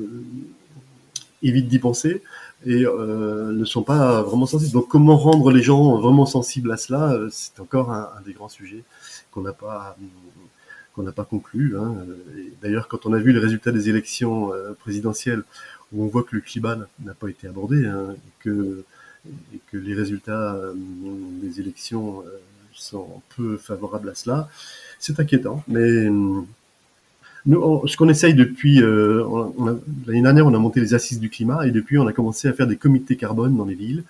évitent 1.42 1.68
d'y 1.68 1.78
penser 1.78 2.22
et 2.66 2.84
ne 2.84 3.64
sont 3.64 3.82
pas 3.82 4.22
vraiment 4.22 4.46
sensibles. 4.46 4.72
Donc, 4.72 4.88
comment 4.88 5.16
rendre 5.16 5.50
les 5.52 5.62
gens 5.62 5.96
vraiment 5.98 6.26
sensibles 6.26 6.72
à 6.72 6.76
cela, 6.76 7.16
c'est 7.30 7.60
encore 7.60 7.92
un, 7.92 8.10
un, 8.16 8.20
des 8.22 8.32
grands 8.32 8.48
sujets 8.48 8.82
qu'on 9.30 9.42
n'a 9.42 9.52
pas 9.52 9.96
qu'on 10.98 11.04
n'a 11.04 11.12
pas 11.12 11.24
conclu. 11.24 11.78
Hein. 11.78 11.94
D'ailleurs, 12.60 12.88
quand 12.88 13.06
on 13.06 13.12
a 13.12 13.18
vu 13.18 13.32
les 13.32 13.38
résultats 13.38 13.70
des 13.70 13.88
élections 13.88 14.52
euh, 14.52 14.72
présidentielles, 14.72 15.44
où 15.92 16.02
on 16.02 16.08
voit 16.08 16.24
que 16.24 16.34
le 16.34 16.40
climat 16.40 16.76
n'a 17.04 17.14
pas 17.14 17.28
été 17.28 17.46
abordé, 17.46 17.86
hein, 17.86 18.16
et, 18.16 18.30
que, 18.40 18.84
et, 19.54 19.60
que, 19.70 19.76
les 19.76 19.94
résultats 19.94 20.54
euh, 20.56 20.74
des 20.74 21.60
élections 21.60 22.24
euh, 22.26 22.40
sont 22.72 23.22
peu 23.36 23.56
favorables 23.56 24.08
à 24.08 24.16
cela, 24.16 24.48
c'est 24.98 25.20
inquiétant. 25.20 25.62
Mais 25.68 26.08
nous, 27.48 27.60
on, 27.60 27.86
ce 27.86 27.96
qu'on 27.96 28.08
essaye 28.08 28.34
depuis 28.34 28.82
euh, 28.82 29.24
l'année 30.06 30.22
dernière, 30.22 30.46
on 30.46 30.54
a 30.54 30.58
monté 30.58 30.80
les 30.80 30.92
assises 30.92 31.18
du 31.18 31.30
climat, 31.30 31.66
et 31.66 31.70
depuis, 31.70 31.98
on 31.98 32.06
a 32.06 32.12
commencé 32.12 32.46
à 32.46 32.52
faire 32.52 32.66
des 32.66 32.76
comités 32.76 33.16
carbone 33.16 33.56
dans 33.56 33.64
les 33.64 33.74
villes. 33.74 34.04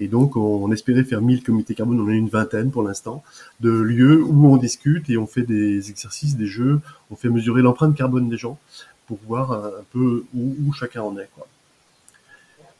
Et 0.00 0.08
donc, 0.08 0.36
on, 0.36 0.72
espérait 0.72 1.04
faire 1.04 1.20
1000 1.20 1.44
comités 1.44 1.74
carbone, 1.74 2.00
on 2.00 2.04
en 2.04 2.08
a 2.08 2.14
une 2.14 2.28
vingtaine 2.28 2.70
pour 2.70 2.82
l'instant, 2.82 3.22
de 3.60 3.70
lieux 3.70 4.22
où 4.24 4.46
on 4.46 4.56
discute 4.56 5.08
et 5.08 5.16
on 5.16 5.26
fait 5.26 5.42
des 5.42 5.90
exercices, 5.90 6.36
des 6.36 6.46
jeux, 6.46 6.80
on 7.10 7.16
fait 7.16 7.28
mesurer 7.28 7.62
l'empreinte 7.62 7.94
carbone 7.94 8.28
des 8.28 8.38
gens 8.38 8.58
pour 9.06 9.18
voir 9.26 9.52
un, 9.52 9.70
peu 9.92 10.24
où, 10.34 10.56
où, 10.66 10.72
chacun 10.72 11.02
en 11.02 11.16
est. 11.18 11.28
Quoi. 11.34 11.46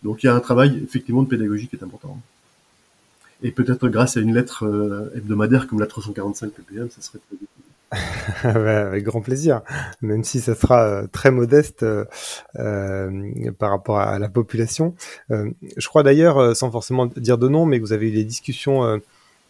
Donc, 0.02 0.22
il 0.22 0.26
y 0.26 0.28
a 0.28 0.34
un 0.34 0.40
travail 0.40 0.80
effectivement 0.82 1.22
de 1.22 1.28
pédagogie 1.28 1.68
qui 1.68 1.76
est 1.76 1.84
important. 1.84 2.18
Et 3.42 3.52
peut-être 3.52 3.88
grâce 3.88 4.16
à 4.16 4.20
une 4.20 4.34
lettre 4.34 4.66
euh, 4.66 5.12
hebdomadaire 5.14 5.66
comme 5.66 5.78
la 5.78 5.86
345 5.86 6.50
ppm, 6.52 6.88
ça 6.90 7.00
serait 7.00 7.20
très 7.28 7.36
utile. 7.36 7.48
Avec 8.44 9.04
grand 9.04 9.20
plaisir, 9.20 9.62
même 10.00 10.22
si 10.22 10.40
ça 10.40 10.54
sera 10.54 10.84
euh, 10.84 11.06
très 11.10 11.30
modeste 11.30 11.82
euh, 11.82 12.04
euh, 12.56 13.50
par 13.58 13.70
rapport 13.70 13.98
à, 13.98 14.18
la 14.18 14.28
population. 14.28 14.94
Je 15.28 15.88
crois 15.88 16.02
d'ailleurs, 16.02 16.54
sans 16.56 16.70
forcément 16.70 17.06
dire 17.06 17.38
de 17.38 17.48
nom, 17.48 17.66
mais 17.66 17.78
vous 17.78 17.92
avez 17.92 18.08
eu 18.08 18.12
des 18.12 18.24
discussions 18.24 19.00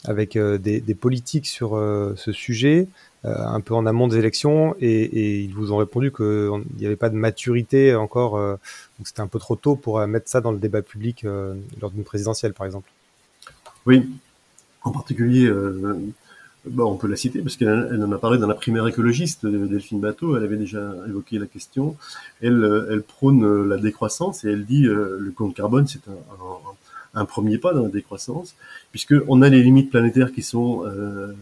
avec 0.04 0.38
des, 0.38 0.80
des, 0.80 0.94
politiques 0.94 1.46
sur 1.46 1.70
ce 1.70 2.32
sujet, 2.32 2.86
un 3.24 3.60
peu 3.60 3.74
en 3.74 3.84
amont 3.86 4.08
des 4.08 4.16
élections, 4.16 4.74
et, 4.80 5.02
et 5.02 5.40
ils 5.40 5.54
vous 5.54 5.72
ont 5.72 5.76
répondu 5.76 6.10
qu'il 6.10 6.64
n'y 6.78 6.86
avait 6.86 6.96
pas 6.96 7.10
de 7.10 7.16
maturité 7.16 7.94
encore, 7.94 8.38
donc 8.38 9.06
c'était 9.06 9.20
un 9.20 9.26
peu 9.26 9.38
trop 9.38 9.56
tôt 9.56 9.76
pour 9.76 10.06
mettre 10.06 10.28
ça 10.28 10.40
dans 10.40 10.52
le 10.52 10.58
débat 10.58 10.82
public 10.82 11.26
lors 11.80 11.90
d'une 11.90 12.04
présidentielle, 12.04 12.54
par 12.54 12.66
exemple. 12.66 12.90
Oui, 13.86 14.08
en 14.82 14.92
particulier 14.92 15.50
On 16.68 16.96
peut 16.96 17.08
la 17.08 17.16
citer 17.16 17.40
parce 17.40 17.56
qu'elle 17.56 18.02
en 18.02 18.12
a 18.12 18.18
parlé 18.18 18.38
dans 18.38 18.46
la 18.46 18.54
primaire 18.54 18.86
écologiste, 18.86 19.46
Delphine 19.46 20.00
Bateau, 20.00 20.36
elle 20.36 20.44
avait 20.44 20.58
déjà 20.58 20.92
évoqué 21.08 21.38
la 21.38 21.46
question. 21.46 21.96
Elle, 22.42 22.86
elle 22.90 23.02
prône 23.02 23.64
la 23.66 23.78
décroissance 23.78 24.44
et 24.44 24.50
elle 24.50 24.66
dit 24.66 24.86
euh, 24.86 25.16
le 25.18 25.30
compte 25.30 25.54
carbone, 25.54 25.86
c'est 25.86 26.02
un, 27.14 27.24
premier 27.24 27.56
pas 27.56 27.72
dans 27.72 27.84
la 27.84 27.88
décroissance, 27.88 28.54
puisqu'on 28.90 29.40
a 29.42 29.48
les 29.48 29.62
limites 29.62 29.90
planétaires 29.90 30.32
qui 30.32 30.42
sont, 30.42 30.84
euh, 30.84 31.32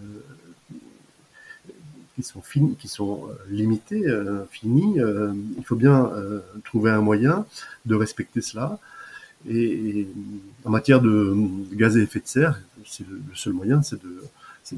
qui 2.19 2.25
sont, 2.25 2.43
finies, 2.43 2.75
qui 2.75 2.89
sont 2.89 3.29
euh, 3.29 3.35
limitées, 3.49 4.07
euh, 4.07 4.45
finies. 4.51 5.01
Euh, 5.01 5.33
il 5.57 5.65
faut 5.65 5.77
bien 5.77 6.07
euh, 6.07 6.41
trouver 6.65 6.91
un 6.91 7.01
moyen 7.01 7.47
de 7.87 7.95
respecter 7.95 8.41
cela. 8.41 8.79
Et, 9.49 10.09
en 10.65 10.71
matière 10.71 11.01
de 11.01 11.37
gaz 11.73 11.97
à 11.97 12.01
effet 12.01 12.19
de 12.19 12.27
serre, 12.27 12.61
c'est 12.85 13.07
le 13.09 13.21
seul 13.35 13.53
moyen, 13.53 13.83
c'est 13.83 14.03
de 14.03 14.23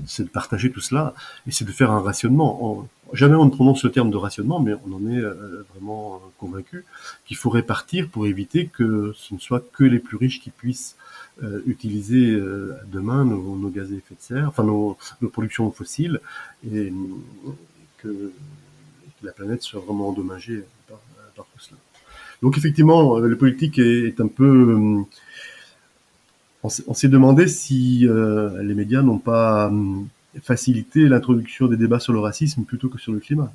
c'est 0.06 0.24
de 0.24 0.28
partager 0.28 0.70
tout 0.70 0.80
cela 0.80 1.14
et 1.46 1.50
c'est 1.50 1.64
de 1.64 1.72
faire 1.72 1.90
un 1.90 2.00
rationnement. 2.00 2.58
On, 2.64 2.88
jamais 3.12 3.34
on 3.34 3.44
ne 3.44 3.50
prononce 3.50 3.84
le 3.84 3.90
terme 3.90 4.10
de 4.10 4.16
rationnement, 4.16 4.60
mais 4.60 4.72
on 4.86 4.92
en 4.92 5.10
est 5.10 5.18
euh, 5.18 5.64
vraiment 5.74 6.20
convaincu 6.38 6.84
qu'il 7.24 7.36
faut 7.36 7.50
répartir 7.50 8.08
pour 8.08 8.26
éviter 8.26 8.66
que 8.66 9.12
ce 9.16 9.34
ne 9.34 9.38
soit 9.38 9.64
que 9.72 9.84
les 9.84 9.98
plus 9.98 10.16
riches 10.16 10.40
qui 10.40 10.50
puissent 10.50 10.96
euh, 11.42 11.62
utiliser 11.66 12.30
euh, 12.30 12.76
demain 12.86 13.24
nos, 13.24 13.68
gaz 13.68 13.92
à 13.92 13.96
effet 13.96 14.14
de 14.14 14.20
serre, 14.20 14.48
enfin 14.48 14.64
nos, 14.64 14.96
productions 15.32 15.70
fossiles, 15.70 16.20
et 16.70 16.92
que, 17.98 18.32
la 19.22 19.32
planète 19.32 19.60
soit 19.60 19.80
vraiment 19.80 20.08
endommagée 20.08 20.64
par, 20.88 20.98
tout 21.36 21.58
cela. 21.58 21.76
Donc 22.40 22.56
effectivement, 22.56 23.18
le 23.18 23.36
politique 23.36 23.78
est, 23.78 24.06
est 24.06 24.20
un 24.20 24.28
peu 24.28 25.04
on 26.62 26.94
s'est 26.94 27.08
demandé 27.08 27.46
si 27.46 28.06
euh, 28.06 28.62
les 28.62 28.74
médias 28.74 29.02
n'ont 29.02 29.18
pas 29.18 29.68
hum, 29.68 30.08
facilité 30.42 31.08
l'introduction 31.08 31.66
des 31.66 31.76
débats 31.76 32.00
sur 32.00 32.12
le 32.12 32.20
racisme 32.20 32.64
plutôt 32.64 32.88
que 32.88 32.98
sur 32.98 33.12
le 33.12 33.18
climat. 33.18 33.52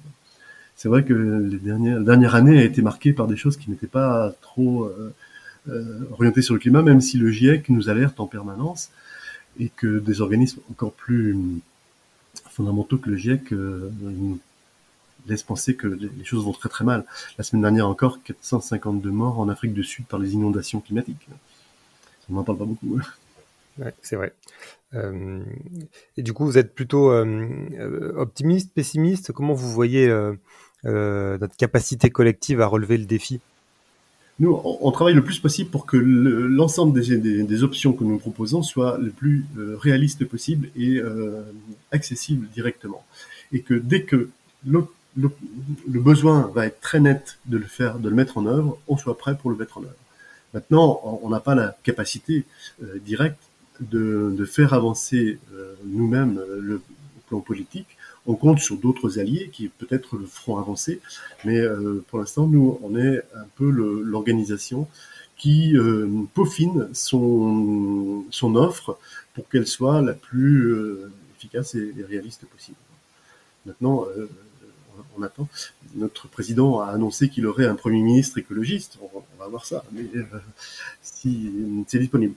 C'est 0.75 0.89
vrai 0.89 1.05
que 1.05 1.13
les 1.13 1.57
dernières, 1.57 1.99
la 1.99 2.05
dernière 2.05 2.35
année 2.35 2.59
a 2.59 2.63
été 2.63 2.81
marquée 2.81 3.13
par 3.13 3.27
des 3.27 3.37
choses 3.37 3.57
qui 3.57 3.69
n'étaient 3.69 3.87
pas 3.87 4.33
trop 4.41 4.85
euh, 4.85 5.13
euh, 5.69 5.99
orientées 6.11 6.41
sur 6.41 6.53
le 6.53 6.59
climat, 6.59 6.81
même 6.81 7.01
si 7.01 7.17
le 7.17 7.31
GIEC 7.31 7.69
nous 7.69 7.89
alerte 7.89 8.19
en 8.19 8.27
permanence 8.27 8.91
et 9.57 9.69
que 9.69 9.99
des 9.99 10.19
organismes 10.19 10.59
encore 10.69 10.91
plus 10.91 11.37
fondamentaux 12.49 12.97
que 12.97 13.09
le 13.09 13.15
GIEC 13.15 13.53
euh, 13.53 13.89
nous 14.01 14.39
laissent 15.27 15.43
penser 15.43 15.75
que 15.75 15.87
les 15.87 16.25
choses 16.25 16.43
vont 16.43 16.51
très 16.51 16.69
très 16.69 16.83
mal. 16.83 17.05
La 17.37 17.43
semaine 17.43 17.61
dernière 17.61 17.87
encore, 17.87 18.21
452 18.23 19.09
morts 19.09 19.39
en 19.39 19.47
Afrique 19.47 19.73
du 19.73 19.83
Sud 19.83 20.05
par 20.05 20.19
les 20.19 20.33
inondations 20.33 20.81
climatiques 20.81 21.27
on 22.29 22.33
n'en 22.33 22.43
parle 22.43 22.57
pas 22.57 22.65
beaucoup. 22.65 22.99
Ouais, 23.77 23.93
c'est 24.01 24.15
vrai. 24.15 24.33
Euh, 24.93 25.43
et 26.17 26.23
du 26.23 26.33
coup, 26.33 26.45
vous 26.45 26.57
êtes 26.57 26.73
plutôt 26.73 27.11
euh, 27.11 28.13
optimiste, 28.15 28.73
pessimiste? 28.73 29.31
Comment 29.31 29.53
vous 29.53 29.71
voyez 29.71 30.07
euh, 30.07 30.33
euh 30.85 31.37
notre 31.37 31.57
capacité 31.57 32.09
collective 32.09 32.61
à 32.61 32.67
relever 32.67 32.97
le 32.97 33.05
défi? 33.05 33.41
Nous, 34.39 34.51
on, 34.51 34.77
on, 34.81 34.91
travaille 34.91 35.13
le 35.13 35.23
plus 35.23 35.39
possible 35.39 35.69
pour 35.69 35.85
que 35.85 35.95
l'ensemble 35.95 36.99
le, 36.99 37.05
des, 37.05 37.17
des, 37.17 37.43
des, 37.43 37.63
options 37.63 37.93
que 37.93 38.03
nous 38.03 38.17
proposons 38.17 38.63
soient 38.63 38.97
le 38.97 39.09
plus 39.09 39.45
euh, 39.57 39.77
réalistes 39.79 40.25
possible 40.25 40.69
et 40.75 40.97
euh, 40.97 41.43
accessibles 41.91 42.47
directement. 42.49 43.05
Et 43.53 43.61
que 43.61 43.73
dès 43.73 44.03
que 44.03 44.29
le, 44.67 44.83
le, 45.15 45.29
le 45.89 45.99
besoin 46.01 46.51
va 46.53 46.65
être 46.65 46.81
très 46.81 46.99
net 46.99 47.37
de 47.45 47.57
le 47.57 47.65
faire, 47.65 47.97
de 47.97 48.09
le 48.09 48.15
mettre 48.15 48.37
en 48.37 48.45
œuvre, 48.45 48.77
on 48.89 48.97
soit 48.97 49.17
prêt 49.17 49.37
pour 49.37 49.51
le 49.51 49.55
mettre 49.55 49.77
en 49.77 49.83
œuvre. 49.83 49.95
Maintenant, 50.55 51.19
on 51.21 51.29
n'a 51.29 51.41
pas 51.41 51.53
la 51.53 51.75
capacité 51.83 52.45
euh, 52.81 52.97
directe 52.99 53.41
de, 53.81 54.45
faire 54.45 54.73
avancer 54.73 55.37
euh, 55.53 55.75
nous-mêmes 55.83 56.41
le 56.61 56.81
plan 57.27 57.41
politique. 57.41 57.97
On 58.25 58.35
compte 58.35 58.59
sur 58.59 58.77
d'autres 58.77 59.19
alliés 59.19 59.49
qui 59.51 59.67
peut-être 59.67 60.15
le 60.15 60.25
feront 60.25 60.57
avancer, 60.57 61.01
mais 61.43 61.59
euh, 61.59 62.01
pour 62.07 62.19
l'instant, 62.19 62.47
nous, 62.47 62.79
on 62.81 62.95
est 62.95 63.17
un 63.35 63.45
peu 63.57 63.69
l'organisation 63.69 64.87
qui 65.37 65.75
peaufine 66.33 66.87
son, 66.93 68.23
son 68.29 68.55
offre 68.55 68.97
pour 69.33 69.49
qu'elle 69.49 69.67
soit 69.67 70.01
la 70.01 70.13
plus 70.13 70.73
efficace 71.35 71.75
et, 71.75 71.93
réaliste 72.07 72.45
possible. 72.45 72.77
Maintenant, 73.65 74.05
on, 75.17 75.23
attend. 75.23 75.47
Notre 75.95 76.27
président 76.27 76.81
a 76.81 76.87
annoncé 76.87 77.29
qu'il 77.29 77.45
aurait 77.45 77.67
un 77.67 77.75
Premier 77.75 78.01
ministre 78.01 78.37
écologiste. 78.37 78.97
On, 79.01 79.23
va 79.39 79.47
voir 79.47 79.65
ça, 79.65 79.83
mais 79.91 80.05
si 81.01 81.51
c'est 81.87 81.99
disponible. 81.99 82.33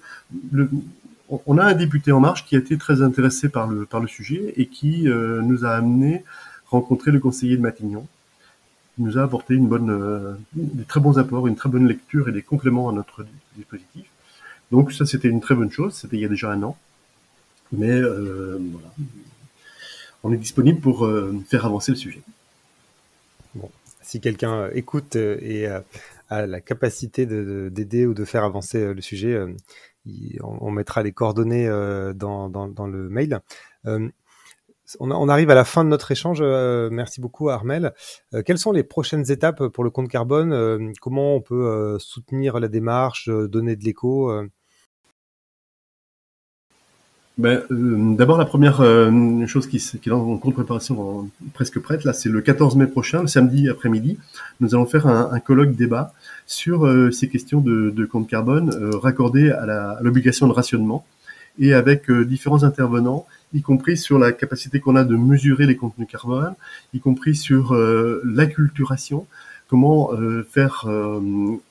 on 1.28 1.58
a 1.58 1.64
un 1.64 1.74
député 1.74 2.12
En 2.12 2.20
Marche 2.20 2.44
qui 2.44 2.56
a 2.56 2.58
été 2.58 2.76
très 2.76 3.02
intéressé 3.02 3.48
par 3.48 3.66
le, 3.68 3.86
sujet 4.06 4.52
et 4.56 4.66
qui 4.66 5.04
nous 5.04 5.64
a 5.64 5.70
amené 5.70 6.24
rencontrer 6.66 7.10
le 7.10 7.20
conseiller 7.20 7.56
de 7.56 7.62
Matignon 7.62 8.06
nous 8.98 9.18
a 9.18 9.22
apporté 9.22 9.54
une 9.54 9.68
bonne, 9.68 9.90
euh, 9.90 10.34
des 10.54 10.84
très 10.84 11.00
bons 11.00 11.18
apports, 11.18 11.46
une 11.46 11.56
très 11.56 11.68
bonne 11.68 11.86
lecture 11.86 12.28
et 12.28 12.32
des 12.32 12.42
compléments 12.42 12.88
à 12.88 12.92
notre 12.92 13.24
dispositif. 13.56 14.06
Donc 14.70 14.92
ça, 14.92 15.06
c'était 15.06 15.28
une 15.28 15.40
très 15.40 15.54
bonne 15.54 15.70
chose. 15.70 15.94
C'était 15.94 16.16
il 16.16 16.22
y 16.22 16.24
a 16.24 16.28
déjà 16.28 16.50
un 16.50 16.62
an. 16.62 16.76
Mais 17.72 17.90
euh, 17.90 18.58
voilà. 18.72 18.88
on 20.24 20.32
est 20.32 20.36
disponible 20.36 20.80
pour 20.80 21.06
euh, 21.06 21.38
faire 21.48 21.64
avancer 21.66 21.92
le 21.92 21.96
sujet. 21.96 22.22
Si 24.08 24.20
quelqu'un 24.20 24.70
écoute 24.72 25.16
et 25.16 25.66
a 25.66 26.46
la 26.46 26.60
capacité 26.60 27.26
d'aider 27.26 28.06
ou 28.06 28.14
de 28.14 28.24
faire 28.24 28.42
avancer 28.42 28.94
le 28.94 29.00
sujet, 29.02 29.38
on, 30.40 30.70
mettra 30.70 31.02
les 31.02 31.12
coordonnées 31.12 31.68
dans, 32.14 32.86
le 32.86 33.08
mail 33.10 33.40
on, 35.00 35.28
arrive 35.28 35.50
à 35.50 35.54
la 35.54 35.64
fin 35.64 35.84
de 35.84 35.88
notre 35.88 36.10
échange. 36.10 36.38
Euh, 36.40 36.88
merci 36.90 37.20
beaucoup, 37.20 37.50
Armel. 37.50 37.92
Euh, 38.34 38.42
quelles 38.42 38.58
sont 38.58 38.72
les 38.72 38.82
prochaines 38.82 39.30
étapes 39.30 39.66
pour 39.68 39.84
le 39.84 39.90
compte 39.90 40.08
carbone? 40.08 40.52
Euh, 40.52 40.92
Comment 41.00 41.34
on 41.34 41.40
peut 41.40 41.96
soutenir 41.98 42.58
la 42.58 42.68
démarche, 42.68 43.28
donner 43.28 43.76
de 43.76 43.84
l'écho 43.84 44.32
ben, 47.38 47.62
D'abord, 47.70 48.36
la 48.38 48.44
première 48.44 48.82
chose 49.46 49.66
qui, 49.66 49.78
qui, 49.78 50.08
est 50.08 50.12
en 50.12 50.36
compte 50.38 50.54
préparation 50.54 51.30
presque 51.54 51.78
prête, 51.78 52.04
là, 52.04 52.12
c'est 52.12 52.28
le 52.28 52.40
14 52.40 52.76
mai 52.76 52.86
prochain, 52.86 53.22
le 53.22 53.28
samedi 53.28 53.68
après-midi. 53.68 54.18
Nous 54.60 54.74
allons 54.74 54.86
faire 54.86 55.06
un, 55.06 55.38
colloque 55.40 55.74
débat 55.74 56.12
sur 56.46 56.86
ces 57.12 57.28
questions 57.28 57.60
de, 57.60 58.04
compte 58.06 58.28
carbone 58.28 58.70
raccordées 59.02 59.50
à 59.50 59.98
l'obligation 60.02 60.48
de 60.48 60.52
rationnement 60.52 61.04
et 61.60 61.74
avec 61.74 62.10
différents 62.10 62.64
intervenants 62.64 63.26
y 63.54 63.62
compris 63.62 63.96
sur 63.96 64.18
la 64.18 64.32
capacité 64.32 64.80
qu'on 64.80 64.96
a 64.96 65.04
de 65.04 65.16
mesurer 65.16 65.66
les 65.66 65.76
contenus 65.76 66.08
carbone, 66.08 66.54
y 66.92 67.00
compris 67.00 67.34
sur 67.34 67.74
euh, 67.74 68.22
l'acculturation, 68.24 69.26
comment 69.68 70.12
euh, 70.12 70.46
faire 70.50 70.84
euh, 70.86 71.20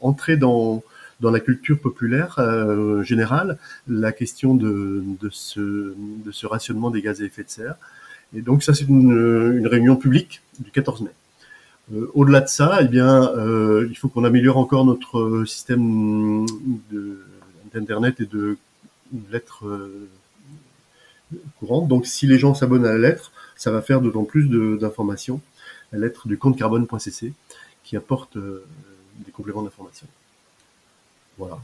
entrer 0.02 0.38
dans 0.38 0.84
dans 1.20 1.32
la 1.32 1.40
culture 1.40 1.80
populaire 1.80 2.36
euh, 2.40 3.02
générale 3.04 3.58
la 3.88 4.12
question 4.12 4.56
de, 4.56 5.04
ce, 5.32 6.46
rationnement 6.46 6.92
des 6.92 7.02
gaz 7.02 7.22
à 7.22 7.26
effet 7.26 7.44
de 7.44 7.50
serre. 7.50 7.76
Et 8.36 8.42
donc 8.42 8.64
ça, 8.64 8.74
c'est 8.74 8.86
une, 8.86 9.66
réunion 9.68 9.96
publique 9.96 10.42
du 10.60 10.72
14 10.72 11.02
mai. 11.02 11.12
Euh, 11.94 12.12
Au-delà 12.14 12.42
de 12.42 12.48
ça, 12.48 12.80
eh 12.82 12.88
bien, 12.88 13.32
euh, 13.36 13.88
il 13.90 13.98
faut 13.98 14.10
qu'on 14.10 14.26
améliore 14.26 14.58
encore 14.58 14.86
notre 14.86 15.46
système 15.46 16.46
d'internet 17.74 18.20
et 18.20 18.26
de 18.26 18.58
lettres 19.32 19.64
courante. 21.60 21.88
Donc, 21.88 22.06
si 22.06 22.28
les 22.28 22.38
gens 22.38 22.54
s'abonnent 22.54 22.86
à 22.86 22.94
la 22.94 22.98
lettre, 22.98 23.32
ça 23.56 23.72
va 23.72 23.82
faire 23.82 24.02
d'autant 24.02 24.24
plus 24.24 24.50
d'informations. 24.80 25.42
La 25.92 26.00
lettre 26.00 26.28
du 26.28 26.38
compte 26.38 26.58
carbone.cc 26.58 27.34
qui 27.84 27.96
apporte 27.96 28.38
des 28.38 29.32
compléments 29.32 29.64
d'information. 29.64 30.08
Voilà. 31.38 31.60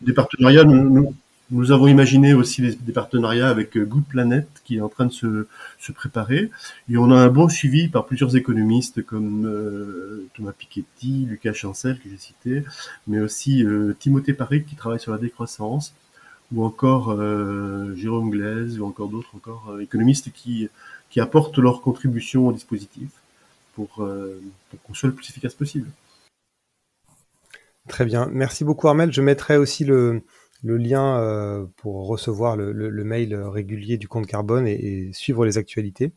Des, 0.00 0.12
partenariats, 0.12 0.64
nous, 0.64 1.14
nous, 1.50 1.72
avons 1.72 1.86
imaginé 1.86 2.34
aussi 2.34 2.62
des, 2.62 2.92
partenariats 2.92 3.48
avec 3.48 3.76
euh, 3.76 3.84
Good 3.84 4.04
Planet 4.04 4.48
qui 4.64 4.76
est 4.76 4.80
en 4.80 4.88
train 4.88 5.06
de 5.06 5.12
se, 5.12 5.46
se, 5.78 5.92
préparer. 5.92 6.50
Et 6.90 6.96
on 6.96 7.10
a 7.10 7.16
un 7.16 7.28
bon 7.28 7.48
suivi 7.48 7.88
par 7.88 8.06
plusieurs 8.06 8.36
économistes 8.36 9.04
comme 9.04 9.46
euh, 9.46 10.28
Thomas 10.34 10.52
Piketty, 10.52 11.26
Lucas 11.28 11.52
Chancel 11.52 11.98
que 11.98 12.08
j'ai 12.08 12.18
cité, 12.18 12.64
mais 13.06 13.20
aussi 13.20 13.64
Timothée 13.98 14.34
Paré 14.34 14.62
qui 14.62 14.76
travaille 14.76 15.00
sur 15.00 15.12
la 15.12 15.18
décroissance 15.18 15.94
ou 16.52 16.64
encore 16.64 17.10
euh, 17.10 17.94
Jérôme 17.94 18.30
Glaise, 18.30 18.80
ou 18.80 18.86
encore 18.86 19.08
d'autres 19.08 19.34
encore 19.34 19.70
euh, 19.70 19.80
économistes 19.80 20.32
qui, 20.32 20.68
qui 21.10 21.20
apportent 21.20 21.58
leur 21.58 21.82
contribution 21.82 22.46
au 22.46 22.52
dispositif 22.52 23.10
pour, 23.74 24.02
euh, 24.02 24.40
pour 24.70 24.82
qu'on 24.82 24.94
soit 24.94 25.08
le 25.08 25.14
plus 25.14 25.28
efficace 25.28 25.54
possible. 25.54 25.88
Très 27.88 28.04
bien, 28.04 28.28
merci 28.32 28.64
beaucoup 28.64 28.88
Armel. 28.88 29.12
Je 29.12 29.20
mettrai 29.20 29.56
aussi 29.56 29.84
le, 29.84 30.22
lien 30.62 31.18
euh, 31.18 31.64
pour 31.76 32.06
recevoir 32.06 32.56
le, 32.56 33.04
mail 33.04 33.34
régulier 33.34 33.96
du 33.96 34.08
compte 34.08 34.26
carbone 34.26 34.66
et, 34.66 35.10
suivre 35.12 35.44
les 35.44 35.58
actualités. 35.58 36.12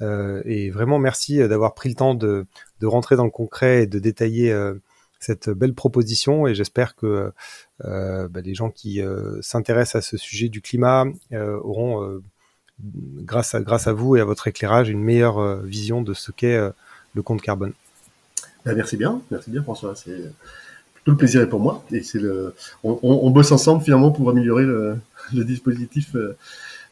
Euh, 0.00 0.42
et 0.44 0.70
vraiment 0.70 0.98
merci 0.98 1.38
d'avoir 1.38 1.74
pris 1.74 1.90
le 1.90 1.94
temps 1.94 2.14
de, 2.14 2.46
rentrer 2.82 3.16
dans 3.16 3.24
le 3.24 3.30
concret 3.30 3.84
et 3.84 3.86
de 3.86 3.98
détailler 3.98 4.52
cette 5.22 5.50
belle 5.50 5.74
proposition 5.74 6.46
et 6.46 6.54
j'espère 6.54 6.96
que 6.96 7.32
euh, 7.84 8.28
bah, 8.28 8.40
les 8.40 8.54
gens 8.54 8.70
qui 8.70 9.00
euh, 9.00 9.40
s'intéressent 9.40 10.04
à 10.04 10.06
ce 10.06 10.16
sujet 10.16 10.48
du 10.48 10.60
climat 10.60 11.06
euh, 11.32 11.58
auront, 11.60 12.20
grâce, 12.80 13.54
à, 13.54 13.92
vous 13.92 14.16
et 14.16 14.20
à 14.20 14.24
votre 14.24 14.48
éclairage, 14.48 14.88
une 14.88 15.02
meilleure 15.02 15.62
vision 15.62 16.02
de 16.02 16.14
ce 16.14 16.32
qu'est 16.32 16.58
le 17.14 17.22
compte 17.22 17.40
carbone. 17.40 17.72
Ben, 18.64 18.74
merci 18.74 18.96
bien, 18.96 19.22
merci 19.30 19.50
bien 19.50 19.62
François. 19.62 19.94
Tout 21.04 21.10
le 21.10 21.16
plaisir 21.16 21.40
est 21.40 21.48
pour 21.48 21.60
moi 21.60 21.84
et 21.90 22.02
c'est 22.02 22.20
le, 22.20 22.54
on, 22.84 23.30
bosse 23.30 23.52
ensemble 23.52 23.82
finalement 23.82 24.10
pour 24.10 24.30
améliorer 24.30 24.64
le, 24.64 24.98
dispositif 25.32 26.14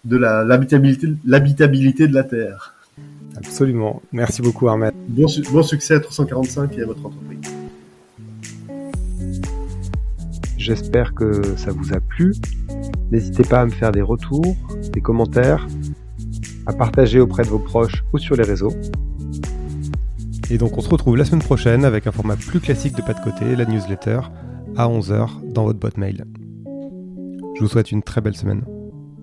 de 0.04 0.16
l'habitabilité, 0.16 1.08
l'habitabilité 1.24 2.08
de 2.08 2.14
la 2.14 2.24
Terre. 2.24 2.74
Absolument. 3.36 4.02
Merci 4.12 4.42
beaucoup 4.42 4.68
Armel. 4.68 4.92
Bon, 5.08 5.26
bon 5.52 5.62
succès 5.62 5.94
à 5.94 6.00
345 6.00 6.76
et 6.76 6.82
à 6.82 6.86
votre 6.86 7.06
entreprise. 7.06 7.38
J'espère 10.60 11.14
que 11.14 11.56
ça 11.56 11.72
vous 11.72 11.94
a 11.94 12.00
plu. 12.00 12.34
N'hésitez 13.10 13.44
pas 13.44 13.62
à 13.62 13.66
me 13.66 13.70
faire 13.70 13.92
des 13.92 14.02
retours, 14.02 14.56
des 14.92 15.00
commentaires, 15.00 15.66
à 16.66 16.72
partager 16.72 17.18
auprès 17.18 17.44
de 17.44 17.48
vos 17.48 17.58
proches 17.58 18.04
ou 18.12 18.18
sur 18.18 18.36
les 18.36 18.44
réseaux. 18.44 18.72
Et 20.50 20.58
donc 20.58 20.76
on 20.76 20.80
se 20.80 20.88
retrouve 20.88 21.16
la 21.16 21.24
semaine 21.24 21.42
prochaine 21.42 21.84
avec 21.84 22.08
un 22.08 22.12
format 22.12 22.34
plus 22.34 22.58
classique 22.58 22.96
de 22.96 23.02
pas 23.02 23.14
de 23.14 23.20
côté, 23.20 23.54
la 23.54 23.64
newsletter, 23.64 24.20
à 24.76 24.88
11h 24.88 25.52
dans 25.52 25.64
votre 25.64 25.78
boîte 25.78 25.96
mail. 25.96 26.24
Je 27.54 27.60
vous 27.60 27.68
souhaite 27.68 27.92
une 27.92 28.02
très 28.02 28.20
belle 28.20 28.36
semaine. 28.36 28.64